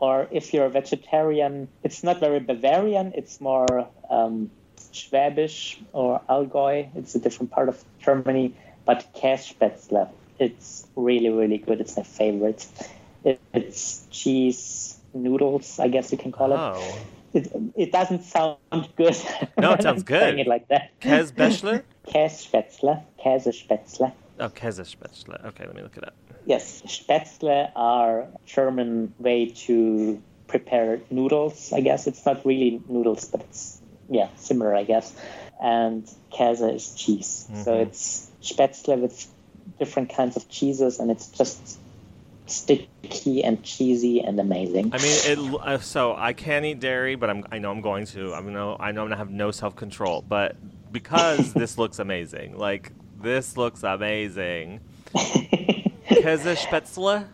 or 0.00 0.26
if 0.30 0.54
you're 0.54 0.64
a 0.64 0.70
vegetarian, 0.70 1.68
it's 1.84 2.02
not 2.02 2.20
very 2.20 2.40
Bavarian, 2.40 3.12
it's 3.14 3.40
more 3.40 3.88
um, 4.08 4.50
Schwäbisch 4.92 5.78
or 5.92 6.20
Allgäu. 6.28 6.88
It's 6.96 7.14
a 7.14 7.20
different 7.20 7.52
part 7.52 7.68
of 7.68 7.84
Germany, 8.00 8.54
but 8.86 9.06
Kässpätzle, 9.14 10.08
it's 10.38 10.86
really, 10.96 11.28
really 11.28 11.58
good. 11.58 11.80
It's 11.80 11.96
my 11.96 12.02
favorite. 12.02 12.66
It's 13.52 14.06
cheese 14.10 14.96
noodles, 15.14 15.78
I 15.78 15.88
guess 15.88 16.12
you 16.12 16.18
can 16.18 16.32
call 16.32 16.52
it. 16.52 16.58
Oh. 16.58 16.98
It, 17.32 17.52
it 17.76 17.92
doesn't 17.92 18.24
sound 18.24 18.58
good. 18.96 19.16
No, 19.56 19.72
it 19.72 19.82
sounds 19.86 20.02
good. 20.02 20.20
Saying 20.20 20.40
it 20.40 20.46
like 20.48 20.66
that. 20.68 20.90
Käsbächle? 21.00 21.84
Kässpätzle. 22.06 23.02
Käsespätzle. 23.24 24.12
Oh, 24.40 24.48
Käsespätzle. 24.48 25.46
Okay, 25.46 25.66
let 25.66 25.74
me 25.74 25.82
look 25.82 25.96
it 25.96 26.04
up. 26.04 26.14
Yes, 26.46 26.82
Spätzle 26.86 27.70
are 27.76 28.26
German 28.46 29.14
way 29.18 29.46
to 29.66 30.20
prepare 30.48 31.00
noodles. 31.10 31.72
I 31.72 31.80
guess 31.80 32.06
it's 32.06 32.26
not 32.26 32.44
really 32.44 32.80
noodles, 32.88 33.26
but 33.26 33.42
it's 33.42 33.80
yeah 34.08 34.28
similar, 34.36 34.74
I 34.74 34.84
guess. 34.84 35.14
And 35.62 36.10
Käse 36.32 36.74
is 36.74 36.94
cheese, 36.94 37.46
mm-hmm. 37.50 37.62
so 37.62 37.80
it's 37.80 38.30
Spätzle 38.42 38.98
with 38.98 39.28
different 39.78 40.10
kinds 40.10 40.36
of 40.36 40.48
cheeses, 40.48 40.98
and 40.98 41.10
it's 41.10 41.28
just 41.28 41.78
sticky 42.50 43.44
and 43.44 43.62
cheesy 43.62 44.20
and 44.20 44.38
amazing. 44.40 44.92
I 44.92 44.98
mean, 44.98 45.16
it, 45.24 45.60
uh, 45.62 45.78
so 45.78 46.14
I 46.16 46.32
can't 46.32 46.64
eat 46.64 46.80
dairy, 46.80 47.14
but 47.14 47.30
I'm, 47.30 47.44
I 47.50 47.58
know 47.58 47.70
I'm 47.70 47.80
going 47.80 48.06
to. 48.06 48.34
I 48.34 48.40
know 48.40 48.76
I 48.78 48.92
know 48.92 49.02
I'm 49.02 49.08
gonna 49.08 49.16
have 49.16 49.30
no 49.30 49.50
self 49.50 49.76
control, 49.76 50.24
but 50.26 50.56
because 50.92 51.52
this 51.54 51.78
looks 51.78 51.98
amazing, 51.98 52.56
like 52.56 52.92
this 53.20 53.56
looks 53.56 53.82
amazing. 53.82 54.80
Käsespätzle? 55.14 57.26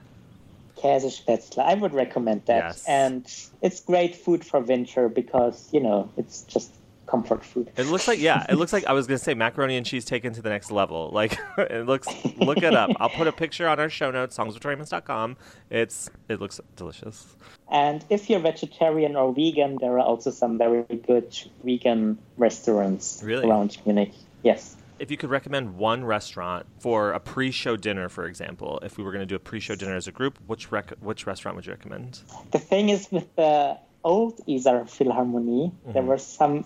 Käsespätzle. 0.76 1.58
I 1.58 1.74
would 1.74 1.94
recommend 1.94 2.46
that. 2.46 2.64
Yes. 2.64 2.84
And 2.86 3.26
it's 3.62 3.80
great 3.80 4.14
food 4.14 4.44
for 4.44 4.60
winter 4.60 5.08
because, 5.08 5.68
you 5.72 5.80
know, 5.80 6.10
it's 6.16 6.42
just 6.42 6.72
comfort 7.06 7.44
food. 7.44 7.70
It 7.76 7.86
looks 7.86 8.08
like 8.08 8.18
yeah, 8.18 8.44
it 8.48 8.56
looks 8.56 8.72
like 8.72 8.86
I 8.86 8.92
was 8.92 9.06
gonna 9.06 9.18
say 9.18 9.34
macaroni 9.34 9.76
and 9.76 9.86
cheese 9.86 10.04
taken 10.04 10.32
to 10.34 10.42
the 10.42 10.48
next 10.48 10.70
level. 10.70 11.10
Like 11.12 11.38
it 11.58 11.86
looks 11.86 12.08
look 12.36 12.58
it 12.58 12.74
up. 12.74 12.90
I'll 12.96 13.08
put 13.08 13.26
a 13.26 13.32
picture 13.32 13.68
on 13.68 13.80
our 13.80 13.90
show 13.90 14.10
notes, 14.10 14.36
songsoftoriamos.com. 14.36 15.36
It's 15.70 16.10
it 16.28 16.40
looks 16.40 16.60
delicious. 16.76 17.36
And 17.70 18.04
if 18.10 18.30
you're 18.30 18.40
vegetarian 18.40 19.16
or 19.16 19.34
vegan, 19.34 19.78
there 19.80 19.92
are 19.98 20.06
also 20.06 20.30
some 20.30 20.58
very 20.58 20.82
good 20.82 21.36
vegan 21.64 22.18
restaurants 22.36 23.22
really? 23.22 23.48
around 23.48 23.76
Munich. 23.84 24.12
Yes 24.42 24.76
if 24.98 25.10
you 25.10 25.16
could 25.16 25.30
recommend 25.30 25.76
one 25.76 26.04
restaurant 26.04 26.66
for 26.78 27.12
a 27.12 27.20
pre-show 27.20 27.76
dinner, 27.76 28.08
for 28.08 28.26
example, 28.26 28.80
if 28.82 28.96
we 28.96 29.04
were 29.04 29.12
going 29.12 29.22
to 29.22 29.26
do 29.26 29.34
a 29.34 29.38
pre-show 29.38 29.74
dinner 29.74 29.94
as 29.94 30.06
a 30.06 30.12
group, 30.12 30.38
which 30.46 30.72
rec- 30.72 30.96
which 31.00 31.26
restaurant 31.26 31.56
would 31.56 31.66
you 31.66 31.72
recommend? 31.72 32.20
The 32.50 32.58
thing 32.58 32.88
is, 32.88 33.10
with 33.10 33.34
the 33.36 33.78
old 34.04 34.40
Isar 34.48 34.84
Philharmonie, 34.84 35.70
mm-hmm. 35.70 35.92
there 35.92 36.02
were 36.02 36.18
some 36.18 36.64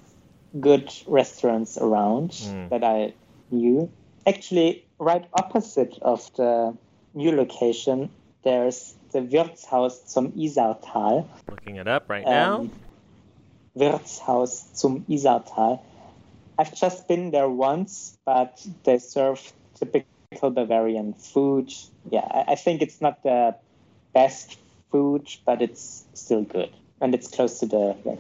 good 0.59 0.93
restaurants 1.07 1.79
around 1.79 2.31
mm. 2.31 2.69
that 2.71 2.83
I 2.85 3.15
knew. 3.51 3.91
Actually, 4.27 4.85
right 4.99 5.25
opposite 5.35 5.99
of 6.03 6.31
the 6.37 6.77
new 7.15 7.33
location, 7.33 8.11
there's 8.43 8.95
the 9.13 9.21
Wirtshaus 9.21 10.09
zum 10.09 10.33
Isartal. 10.33 11.27
Looking 11.49 11.77
it 11.77 11.89
up 11.89 12.09
right 12.09 12.25
um, 12.25 12.31
now. 12.33 12.71
Wirtshaus 13.77 14.75
zum 14.75 15.05
Isartal 15.09 15.81
I've 16.61 16.75
just 16.75 17.09
been 17.09 17.31
there 17.31 17.49
once, 17.49 18.19
but 18.27 18.61
they 18.85 18.99
serve 18.99 19.41
typical 19.79 20.51
Bavarian 20.51 21.15
food. 21.15 21.73
Yeah, 22.11 22.29
I, 22.31 22.53
I 22.53 22.55
think 22.55 22.83
it's 22.83 23.01
not 23.01 23.23
the 23.23 23.57
best 24.13 24.59
food, 24.93 25.27
but 25.47 25.63
it's 25.63 26.05
still 26.13 26.43
good. 26.43 26.69
And 27.01 27.15
it's 27.15 27.29
close 27.29 27.61
to 27.61 27.67
the. 27.67 27.97
Yeah. 28.05 28.17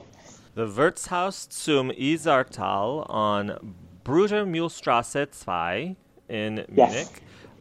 The 0.60 0.66
Wirtshaus 0.66 1.48
zum 1.50 1.90
Isartal 1.90 3.06
on 3.08 3.74
Brudermühlstraße 4.04 5.30
2 5.30 5.96
in 6.28 6.66
Munich. 6.68 7.08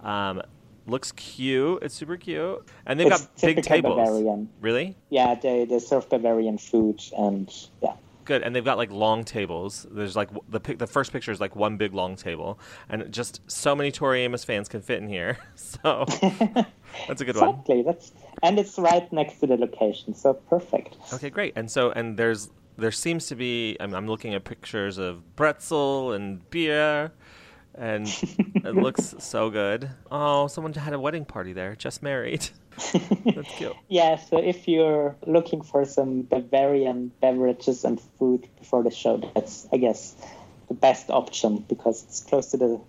Um, 0.04 0.42
looks 0.86 1.14
cute. 1.14 1.82
It's 1.82 1.96
super 1.96 2.18
cute. 2.18 2.62
And 2.86 3.00
they've 3.00 3.08
it's 3.08 3.22
got 3.22 3.42
big 3.42 3.64
tables. 3.64 3.96
Bavarian. 3.96 4.50
Really? 4.60 4.98
Yeah, 5.10 5.36
they, 5.36 5.64
they 5.64 5.80
serve 5.80 6.10
Bavarian 6.10 6.58
food 6.58 7.02
and 7.18 7.50
yeah 7.82 7.94
good. 8.30 8.44
And 8.44 8.56
they've 8.56 8.64
got 8.64 8.78
like 8.78 8.92
long 8.92 9.26
tables. 9.26 9.86
There's 9.92 10.16
like 10.16 10.30
the 10.48 10.60
the 10.60 10.88
first 10.88 11.12
picture 11.12 11.34
is 11.34 11.42
like 11.42 11.58
one 11.58 11.76
big 11.76 11.94
long 11.94 12.16
table, 12.16 12.60
and 12.88 13.12
just 13.12 13.42
so 13.52 13.76
many 13.76 13.92
Tori 13.92 14.22
Amos 14.22 14.46
fans 14.46 14.70
can 14.70 14.82
fit 14.82 15.02
in 15.02 15.10
here. 15.10 15.38
So 15.56 16.06
that's 17.08 17.22
a 17.22 17.26
good 17.26 17.36
exactly. 17.36 17.44
one. 17.46 17.60
Exactly. 17.60 17.82
That's 17.84 18.12
and 18.42 18.58
it's 18.58 18.80
right 18.80 19.12
next 19.12 19.40
to 19.42 19.48
the 19.48 19.58
location, 19.58 20.16
so 20.16 20.34
perfect. 20.34 20.96
Okay, 21.14 21.30
great. 21.30 21.54
And 21.56 21.70
so 21.70 21.92
and 21.92 22.18
there's 22.18 22.50
there 22.80 22.92
seems 22.92 23.28
to 23.28 23.36
be. 23.36 23.78
I'm, 23.80 23.94
I'm 23.94 24.08
looking 24.08 24.34
at 24.34 24.44
pictures 24.44 24.98
of 24.98 25.24
pretzel 25.36 26.14
and 26.14 26.48
beer 26.50 27.12
and 27.80 28.08
it 28.56 28.76
looks 28.76 29.16
so 29.20 29.50
good. 29.50 29.90
Oh, 30.12 30.48
someone 30.48 30.74
had 30.74 30.94
a 30.94 31.00
wedding 31.00 31.26
party 31.26 31.54
there, 31.54 31.76
just 31.76 32.04
married. 32.04 32.48
That's 33.26 33.52
cute. 33.56 33.76
yeah, 33.88 34.18
so 34.18 34.38
if 34.38 34.68
you're 34.68 35.16
looking 35.26 35.62
for 35.62 35.86
some 35.86 36.24
Bavarian 36.24 37.12
beverages 37.22 37.84
and 37.84 38.00
food 38.20 38.48
before 38.58 38.84
the 38.84 38.92
show, 38.92 39.18
that's, 39.34 39.68
I 39.74 39.78
guess, 39.78 40.16
the 40.68 40.74
best 40.74 41.10
option 41.10 41.66
because 41.68 42.04
it's 42.04 42.22
close 42.22 42.52
to 42.52 42.58
the 42.58 42.82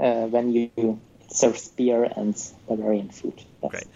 uh, 0.00 0.26
venue. 0.28 0.70
It 0.76 0.96
serves 1.28 1.68
beer 1.68 2.04
and 2.04 2.34
Bavarian 2.68 3.10
food. 3.10 3.42
Yes. 3.62 3.70
Great. 3.70 3.86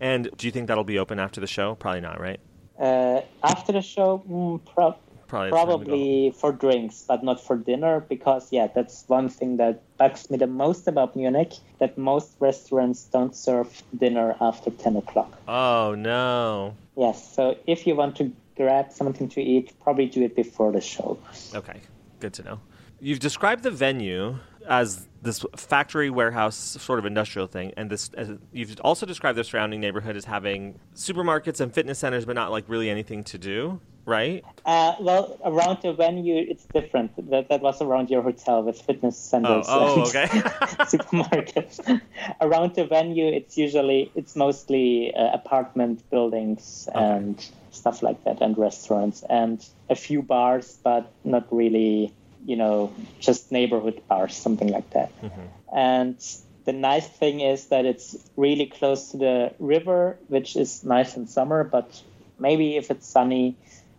And 0.00 0.30
do 0.36 0.46
you 0.46 0.50
think 0.50 0.68
that'll 0.68 0.84
be 0.84 0.98
open 0.98 1.18
after 1.18 1.40
the 1.40 1.46
show? 1.46 1.74
Probably 1.74 2.00
not, 2.00 2.20
right? 2.20 2.40
Uh, 2.78 3.20
after 3.42 3.72
the 3.72 3.82
show, 3.82 4.22
mm, 4.28 4.60
pro- 4.64 4.96
Probably 5.28 5.50
the 5.50 5.56
time 5.56 5.66
to 5.66 5.72
go 5.72 5.90
Probably 5.90 6.30
for 6.38 6.52
drinks, 6.52 7.04
but 7.06 7.24
not 7.24 7.44
for 7.44 7.56
dinner, 7.56 8.00
because 8.00 8.52
yeah, 8.52 8.68
that's 8.72 9.04
one 9.08 9.28
thing 9.28 9.56
that 9.56 9.82
bugs 9.98 10.30
me 10.30 10.38
the 10.38 10.46
most 10.46 10.86
about 10.86 11.16
Munich. 11.16 11.54
That 11.80 11.98
most 11.98 12.36
restaurants 12.40 13.04
don't 13.04 13.34
serve 13.34 13.82
dinner 13.96 14.36
after 14.40 14.70
ten 14.70 14.96
o'clock. 14.96 15.36
Oh 15.48 15.94
no. 15.98 16.76
Yes, 16.96 17.34
so 17.34 17.56
if 17.66 17.86
you 17.86 17.96
want 17.96 18.16
to 18.16 18.32
grab 18.56 18.92
something 18.92 19.28
to 19.30 19.42
eat, 19.42 19.72
probably 19.82 20.06
do 20.06 20.22
it 20.22 20.36
before 20.36 20.72
the 20.72 20.80
show. 20.80 21.18
Okay, 21.54 21.80
good 22.20 22.32
to 22.34 22.42
know. 22.42 22.60
You've 23.00 23.20
described 23.20 23.62
the 23.62 23.70
venue 23.70 24.36
as 24.68 25.06
this 25.22 25.44
factory 25.56 26.10
warehouse 26.10 26.56
sort 26.56 26.98
of 26.98 27.06
industrial 27.06 27.46
thing, 27.48 27.72
and 27.76 27.90
this 27.90 28.10
you've 28.52 28.78
also 28.82 29.06
described 29.06 29.36
the 29.38 29.44
surrounding 29.44 29.80
neighborhood 29.80 30.16
as 30.16 30.24
having 30.24 30.78
supermarkets 30.94 31.60
and 31.60 31.72
fitness 31.74 31.98
centers, 31.98 32.24
but 32.24 32.34
not 32.34 32.50
like 32.50 32.64
really 32.68 32.88
anything 32.90 33.24
to 33.24 33.38
do, 33.38 33.80
right? 34.04 34.44
Uh, 34.64 34.94
well, 35.00 35.36
around 35.44 35.78
the 35.82 35.92
venue, 35.92 36.36
it's 36.48 36.64
different. 36.66 37.10
That, 37.30 37.48
that 37.48 37.60
was 37.60 37.80
around 37.82 38.08
your 38.10 38.22
hotel 38.22 38.62
with 38.62 38.80
fitness 38.80 39.16
Oh, 39.32 39.62
centers. 39.62 39.66
oh, 39.68 39.94
and 39.94 40.02
okay. 40.08 40.26
supermarkets. 40.86 42.00
around 42.40 42.74
the 42.74 42.84
venue, 42.86 43.26
it's 43.26 43.56
usually 43.58 44.10
it's 44.14 44.36
mostly 44.36 45.14
uh, 45.14 45.30
apartment 45.32 46.08
buildings 46.10 46.88
and 46.94 47.44
stuff 47.70 48.02
like 48.02 48.22
that, 48.24 48.40
and 48.40 48.56
restaurants, 48.56 49.22
and 49.28 49.64
a 49.90 49.94
few 49.94 50.22
bars, 50.22 50.78
but 50.82 51.10
not 51.24 51.46
really, 51.50 52.12
you 52.46 52.56
know, 52.56 52.92
just 53.20 53.52
neighborhood 53.52 54.00
bars, 54.08 54.36
something 54.36 54.68
like 54.68 54.88
that. 54.90 55.10
Mm-hmm. 55.20 55.76
And 55.76 56.16
the 56.64 56.72
nice 56.72 57.06
thing 57.06 57.40
is 57.40 57.66
that 57.66 57.84
it's 57.84 58.16
really 58.36 58.66
close 58.66 59.10
to 59.10 59.18
the 59.18 59.54
river, 59.58 60.18
which 60.28 60.56
is 60.56 60.84
nice 60.84 61.16
in 61.16 61.26
summer, 61.26 61.64
but 61.64 62.02
maybe 62.38 62.76
if 62.76 62.90
it's 62.90 63.06
sunny, 63.06 63.56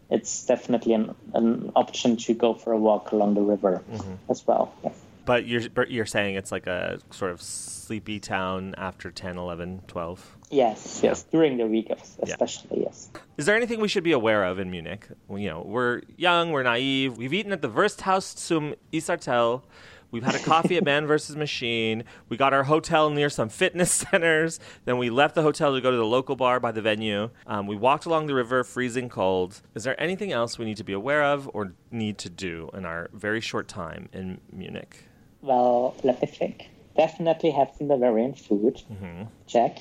it's 0.09 0.45
definitely 0.45 0.93
an, 0.93 1.15
an 1.33 1.71
option 1.75 2.17
to 2.17 2.33
go 2.33 2.53
for 2.53 2.71
a 2.71 2.77
walk 2.77 3.11
along 3.11 3.33
the 3.33 3.41
river 3.41 3.83
mm-hmm. 3.91 4.13
as 4.29 4.45
well. 4.47 4.73
Yeah. 4.83 4.91
But 5.27 5.45
you're 5.45 5.69
but 5.69 5.91
you're 5.91 6.05
saying 6.05 6.35
it's 6.35 6.51
like 6.51 6.65
a 6.65 6.99
sort 7.11 7.31
of 7.31 7.41
sleepy 7.41 8.19
town 8.19 8.73
after 8.77 9.11
10, 9.11 9.37
11, 9.37 9.83
12. 9.85 10.37
Yes, 10.49 11.01
yes, 11.03 11.23
during 11.23 11.57
the 11.57 11.67
week, 11.67 11.91
especially, 12.21 12.81
yes. 12.83 13.09
Is 13.35 13.45
there 13.45 13.55
anything 13.55 13.81
we 13.81 13.89
should 13.89 14.05
be 14.05 14.13
aware 14.13 14.45
of 14.45 14.57
in 14.57 14.71
Munich? 14.71 15.05
Well, 15.27 15.37
you 15.37 15.49
know, 15.49 15.61
we're 15.65 16.01
young, 16.15 16.51
we're 16.51 16.63
naive. 16.63 17.17
We've 17.17 17.33
eaten 17.33 17.51
at 17.51 17.61
the 17.61 17.69
Wursthaus 17.69 18.37
zum 18.37 18.75
Isartel. 18.93 19.63
We've 20.09 20.23
had 20.23 20.35
a 20.35 20.39
coffee 20.39 20.77
at 20.77 20.85
Man 20.91 21.05
vs. 21.05 21.35
Machine. 21.35 22.05
We 22.29 22.37
got 22.37 22.53
our 22.53 22.63
hotel 22.63 23.09
near 23.09 23.29
some 23.29 23.49
fitness 23.49 23.91
centers. 24.11 24.61
Then 24.85 24.97
we 24.97 25.09
left 25.09 25.35
the 25.35 25.41
hotel 25.41 25.73
to 25.75 25.81
go 25.81 25.91
to 25.91 25.97
the 25.97 26.05
local 26.05 26.37
bar 26.37 26.61
by 26.61 26.71
the 26.71 26.81
venue. 26.81 27.29
Um, 27.45 27.67
we 27.67 27.75
walked 27.75 28.05
along 28.05 28.27
the 28.27 28.33
river, 28.33 28.63
freezing 28.63 29.09
cold. 29.09 29.61
Is 29.75 29.83
there 29.83 29.99
anything 30.01 30.31
else 30.31 30.57
we 30.57 30.63
need 30.63 30.77
to 30.77 30.85
be 30.85 30.93
aware 30.93 31.25
of 31.25 31.49
or 31.53 31.73
need 31.91 32.17
to 32.19 32.29
do 32.29 32.69
in 32.73 32.85
our 32.85 33.09
very 33.11 33.41
short 33.41 33.67
time 33.67 34.07
in 34.13 34.39
Munich? 34.49 35.06
Well, 35.41 35.95
let 36.03 36.21
me 36.21 36.27
think. 36.27 36.69
Definitely 36.95 37.51
have 37.51 37.71
some 37.77 37.87
Bavarian 37.87 38.33
food. 38.33 38.81
Mm-hmm. 38.91 39.23
Check. 39.47 39.77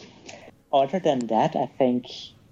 Other 0.73 0.99
than 0.99 1.27
that, 1.29 1.57
I 1.57 1.67
think 1.67 2.07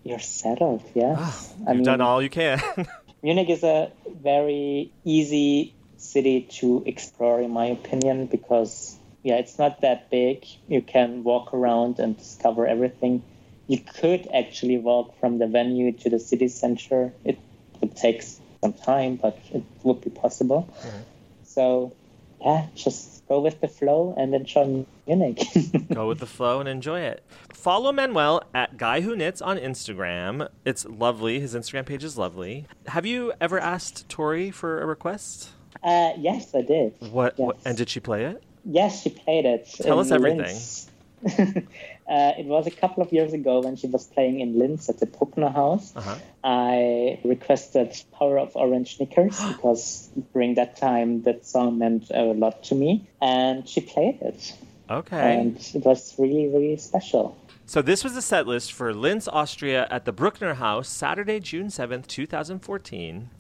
you're 0.04 0.18
settled, 0.20 0.82
yes. 0.94 1.16
Ah, 1.18 1.70
I 1.70 1.72
You've 1.72 1.84
done 1.84 2.00
all 2.00 2.22
you 2.22 2.30
can. 2.30 2.60
Munich 3.22 3.50
is 3.50 3.62
a 3.62 3.90
very 4.06 4.92
easy 5.04 5.74
city 5.96 6.42
to 6.60 6.82
explore, 6.86 7.40
in 7.40 7.50
my 7.50 7.66
opinion, 7.66 8.26
because 8.26 8.96
yeah, 9.22 9.36
it's 9.36 9.58
not 9.58 9.80
that 9.80 10.10
big. 10.10 10.44
You 10.68 10.82
can 10.82 11.24
walk 11.24 11.54
around 11.54 11.98
and 11.98 12.16
discover 12.16 12.66
everything. 12.66 13.22
You 13.66 13.78
could 13.78 14.28
actually 14.32 14.76
walk 14.76 15.18
from 15.18 15.38
the 15.38 15.46
venue 15.46 15.92
to 15.92 16.10
the 16.10 16.18
city 16.18 16.48
center. 16.48 17.14
It 17.24 17.38
would 17.80 17.96
take 17.96 18.22
some 18.22 18.74
time, 18.74 19.16
but 19.16 19.38
it 19.52 19.64
would 19.82 20.02
be 20.02 20.10
possible. 20.10 20.68
Mm-hmm. 20.80 21.02
So 21.44 21.94
yeah, 22.44 22.66
just 22.74 23.26
go 23.26 23.40
with 23.40 23.60
the 23.60 23.68
flow 23.68 24.14
and 24.16 24.34
enjoy 24.34 24.84
Munich. 25.06 25.42
Go 25.94 26.08
with 26.08 26.18
the 26.18 26.26
flow 26.26 26.60
and 26.60 26.68
enjoy 26.68 27.00
it. 27.00 27.22
Follow 27.52 27.92
Manuel 27.92 28.42
at 28.54 28.76
Guy 28.76 29.00
Who 29.02 29.14
Knits 29.16 29.40
on 29.42 29.58
Instagram. 29.58 30.48
It's 30.64 30.84
lovely. 30.84 31.40
His 31.40 31.54
Instagram 31.54 31.86
page 31.86 32.04
is 32.04 32.16
lovely. 32.18 32.66
Have 32.88 33.04
you 33.06 33.32
ever 33.40 33.58
asked 33.58 34.08
Tori 34.08 34.50
for 34.50 34.80
a 34.80 34.86
request? 34.86 35.50
uh, 35.82 36.12
yes, 36.18 36.54
I 36.54 36.62
did. 36.62 36.94
What, 37.10 37.38
what? 37.38 37.58
And 37.64 37.76
did 37.76 37.88
she 37.90 38.00
play 38.00 38.24
it? 38.24 38.42
Yes, 38.64 39.02
she 39.02 39.10
played 39.10 39.44
it. 39.44 39.68
Tell 39.82 40.00
us 40.00 40.10
everything. 40.10 40.56
Uh, 42.08 42.32
it 42.38 42.46
was 42.46 42.66
a 42.66 42.70
couple 42.70 43.02
of 43.02 43.12
years 43.12 43.32
ago 43.32 43.60
when 43.60 43.76
she 43.76 43.86
was 43.86 44.04
playing 44.04 44.40
in 44.40 44.58
Linz 44.58 44.88
at 44.90 45.00
the 45.00 45.06
Bruckner 45.06 45.48
House. 45.48 45.92
Uh-huh. 45.96 46.16
I 46.42 47.18
requested 47.24 47.96
Power 48.12 48.38
of 48.38 48.54
Orange 48.56 49.00
Knickers 49.00 49.40
because 49.48 50.10
during 50.32 50.54
that 50.54 50.76
time 50.76 51.22
that 51.22 51.46
song 51.46 51.78
meant 51.78 52.10
a 52.10 52.24
lot 52.24 52.62
to 52.64 52.74
me. 52.74 53.08
And 53.22 53.66
she 53.66 53.80
played 53.80 54.18
it. 54.20 54.54
Okay. 54.90 55.40
And 55.40 55.56
it 55.74 55.84
was 55.84 56.14
really, 56.18 56.48
really 56.48 56.76
special. 56.76 57.38
So 57.66 57.80
this 57.80 58.04
was 58.04 58.14
the 58.14 58.20
set 58.20 58.46
list 58.46 58.74
for 58.74 58.92
Linz, 58.92 59.26
Austria 59.26 59.88
at 59.90 60.04
the 60.04 60.12
Bruckner 60.12 60.54
House, 60.54 60.88
Saturday, 60.88 61.40
June 61.40 61.68
7th, 61.68 62.06
2014. 62.06 63.30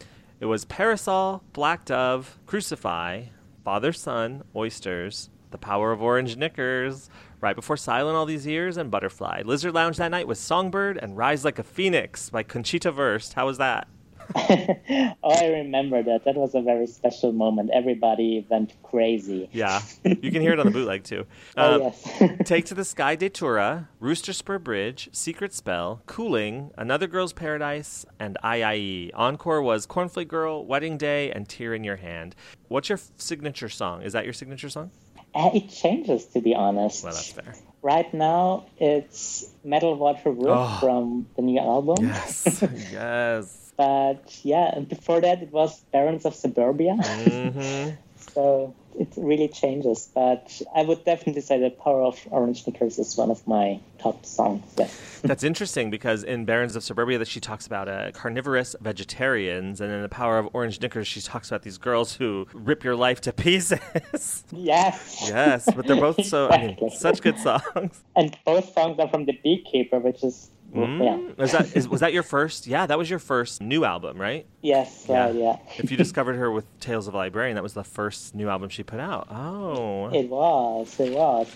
It 0.40 0.46
was 0.46 0.64
Parasol, 0.64 1.42
Black 1.52 1.84
Dove, 1.84 2.38
Crucify, 2.46 3.24
Father 3.62 3.92
Son, 3.92 4.42
Oysters, 4.56 5.28
The 5.50 5.58
Power 5.58 5.92
of 5.92 6.02
Orange 6.02 6.36
Knickers, 6.36 7.10
Right 7.44 7.54
Before 7.54 7.76
Silent 7.76 8.16
All 8.16 8.24
These 8.24 8.46
Years, 8.46 8.78
and 8.78 8.90
Butterfly. 8.90 9.42
Lizard 9.44 9.74
Lounge 9.74 9.98
that 9.98 10.10
night 10.10 10.26
was 10.26 10.40
Songbird 10.40 10.96
and 10.96 11.14
Rise 11.14 11.44
Like 11.44 11.58
a 11.58 11.62
Phoenix 11.62 12.30
by 12.30 12.42
Conchita 12.42 12.90
Wurst. 12.90 13.34
How 13.34 13.44
was 13.44 13.58
that? 13.58 13.86
oh, 14.34 15.14
I 15.22 15.46
remember 15.48 16.02
that. 16.02 16.24
That 16.24 16.36
was 16.36 16.54
a 16.54 16.62
very 16.62 16.86
special 16.86 17.32
moment. 17.32 17.68
Everybody 17.74 18.46
went 18.48 18.72
crazy. 18.82 19.50
Yeah, 19.52 19.82
you 20.04 20.30
can 20.32 20.40
hear 20.40 20.54
it 20.54 20.58
on 20.58 20.64
the 20.64 20.72
bootleg 20.72 21.04
too. 21.04 21.26
Oh, 21.58 21.74
Um, 21.74 21.80
yes. 21.82 22.38
Take 22.46 22.64
to 22.66 22.74
the 22.74 22.86
Sky 22.86 23.14
Datura, 23.14 23.90
Rooster 24.00 24.32
Spur 24.32 24.58
Bridge, 24.58 25.10
Secret 25.12 25.52
Spell, 25.52 26.00
Cooling, 26.06 26.70
Another 26.78 27.06
Girl's 27.06 27.34
Paradise, 27.34 28.06
and 28.18 28.38
iieee. 28.42 29.10
Encore 29.12 29.60
was 29.60 29.86
Cornflake 29.86 30.28
Girl, 30.28 30.64
Wedding 30.64 30.96
Day, 30.96 31.30
and 31.30 31.46
Tear 31.46 31.74
in 31.74 31.84
Your 31.84 31.96
Hand. 31.96 32.34
What's 32.68 32.88
your 32.88 32.96
f- 32.96 33.10
signature 33.18 33.68
song? 33.68 34.00
Is 34.00 34.14
that 34.14 34.24
your 34.24 34.32
signature 34.32 34.70
song? 34.70 34.90
It 35.54 35.68
changes, 35.70 36.26
to 36.26 36.40
be 36.40 36.54
honest. 36.54 37.02
Well, 37.04 37.12
that's 37.14 37.32
fair. 37.32 37.54
Right 37.82 38.12
now, 38.14 38.66
it's 38.78 39.44
Metal 39.64 39.94
Water 39.96 40.30
Wood 40.30 40.48
Oh. 40.48 40.78
from 40.80 41.26
the 41.36 41.42
new 41.42 41.58
album. 41.60 42.06
Yes, 42.06 42.62
yes. 42.92 43.72
But 43.76 44.38
yeah, 44.44 44.78
before 44.78 45.20
that, 45.20 45.42
it 45.42 45.50
was 45.50 45.78
Barons 45.92 46.24
of 46.24 46.34
Suburbia. 46.34 46.94
hmm 46.94 47.90
so 48.34 48.74
it 48.98 49.12
really 49.16 49.48
changes. 49.48 50.08
But 50.14 50.62
I 50.74 50.82
would 50.82 51.04
definitely 51.04 51.42
say 51.42 51.60
that 51.60 51.78
Power 51.78 52.02
of 52.02 52.20
Orange 52.30 52.66
Knickers 52.66 52.98
is 52.98 53.16
one 53.16 53.30
of 53.30 53.46
my 53.46 53.80
top 53.98 54.24
songs. 54.24 54.62
Yes. 54.78 55.20
That's 55.22 55.42
interesting 55.42 55.90
because 55.90 56.22
in 56.22 56.44
Barons 56.44 56.76
of 56.76 56.82
Suburbia 56.82 57.18
that 57.18 57.28
she 57.28 57.40
talks 57.40 57.66
about 57.66 57.88
uh, 57.88 58.12
carnivorous 58.12 58.76
vegetarians, 58.80 59.80
and 59.80 59.90
in 59.90 60.02
The 60.02 60.08
Power 60.08 60.38
of 60.38 60.48
Orange 60.52 60.80
Knickers 60.80 61.06
she 61.06 61.20
talks 61.20 61.48
about 61.48 61.62
these 61.62 61.78
girls 61.78 62.14
who 62.14 62.46
rip 62.52 62.84
your 62.84 62.96
life 62.96 63.20
to 63.22 63.32
pieces. 63.32 63.80
Yes. 64.52 65.24
yes, 65.26 65.68
but 65.74 65.86
they're 65.86 65.96
both 65.96 66.24
so 66.24 66.48
I 66.48 66.58
mean, 66.58 66.90
such 66.90 67.20
good 67.22 67.38
songs. 67.38 68.02
And 68.16 68.36
both 68.44 68.72
songs 68.72 68.98
are 68.98 69.08
from 69.08 69.24
The 69.24 69.38
Beekeeper, 69.42 69.98
which 69.98 70.22
is 70.22 70.50
yeah. 70.74 70.82
Mm. 70.82 71.38
Was 71.38 71.52
that 71.52 71.76
is, 71.76 71.88
was 71.88 72.00
that 72.00 72.12
your 72.12 72.22
first? 72.34 72.66
Yeah, 72.66 72.86
that 72.86 72.98
was 72.98 73.08
your 73.08 73.18
first 73.18 73.60
new 73.62 73.84
album, 73.84 74.20
right? 74.20 74.46
Yes. 74.62 75.06
Yeah. 75.08 75.28
Yeah. 75.30 75.42
yeah. 75.42 75.56
If 75.78 75.90
you 75.90 75.96
discovered 75.96 76.34
her 76.36 76.50
with 76.50 76.66
Tales 76.80 77.06
of 77.08 77.14
a 77.14 77.16
Librarian, 77.16 77.54
that 77.54 77.62
was 77.62 77.74
the 77.74 77.84
first 77.84 78.34
new 78.34 78.48
album 78.48 78.68
she 78.68 78.82
put 78.82 79.00
out. 79.00 79.28
Oh, 79.30 80.08
It 80.12 80.28
was. 80.28 80.98
It 81.00 81.12
was. 81.12 81.48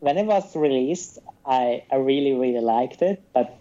When 0.00 0.18
it 0.18 0.26
was 0.26 0.54
released, 0.56 1.18
I, 1.46 1.84
I 1.90 1.96
really, 1.96 2.32
really 2.32 2.60
liked 2.60 3.00
it. 3.02 3.22
But 3.32 3.56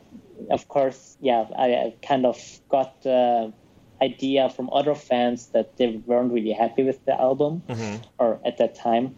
of 0.49 0.67
course, 0.67 1.15
yeah, 1.21 1.45
I, 1.57 1.93
kind 2.01 2.25
of 2.25 2.37
got 2.69 3.01
the 3.03 3.53
idea 4.01 4.49
from 4.49 4.69
other 4.73 4.95
fans 4.95 5.47
that 5.53 5.77
they 5.77 6.01
weren't 6.05 6.33
really 6.33 6.51
happy 6.51 6.83
with 6.83 7.05
the 7.05 7.13
album, 7.19 7.61
Mm-hmm. 7.69 8.03
or 8.17 8.39
at 8.45 8.57
that 8.57 8.75
time. 8.75 9.15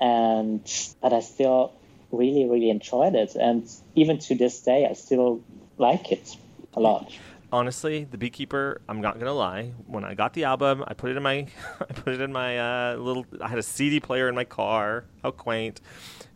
And 0.00 0.62
but 1.00 1.12
I 1.12 1.20
still 1.20 1.72
really, 2.12 2.48
really 2.48 2.70
enjoyed 2.70 3.14
it, 3.14 3.34
and 3.34 3.68
even 3.94 4.18
to 4.18 4.34
this 4.34 4.60
day, 4.60 4.86
I 4.86 4.92
still 4.92 5.42
like 5.78 6.12
it 6.12 6.36
a 6.74 6.80
lot. 6.80 7.10
honestly, 7.52 8.04
The 8.04 8.16
Beekeeper. 8.16 8.80
I'm 8.88 9.00
not 9.00 9.18
gonna 9.18 9.34
lie. 9.34 9.72
When 9.86 10.04
I 10.04 10.14
got 10.14 10.32
the 10.32 10.44
album, 10.44 10.84
I 10.86 10.94
put 10.94 11.10
it 11.10 11.16
in 11.16 11.22
my, 11.22 11.46
I 11.80 11.92
put 11.92 12.14
it 12.14 12.20
in 12.20 12.32
my 12.32 12.58
uh, 12.58 12.96
little. 12.96 13.26
I 13.40 13.48
had 13.48 13.58
a 13.58 13.62
CD 13.62 14.00
player 14.00 14.28
in 14.28 14.34
my 14.34 14.44
car. 14.44 15.04
How 15.22 15.30
quaint! 15.30 15.80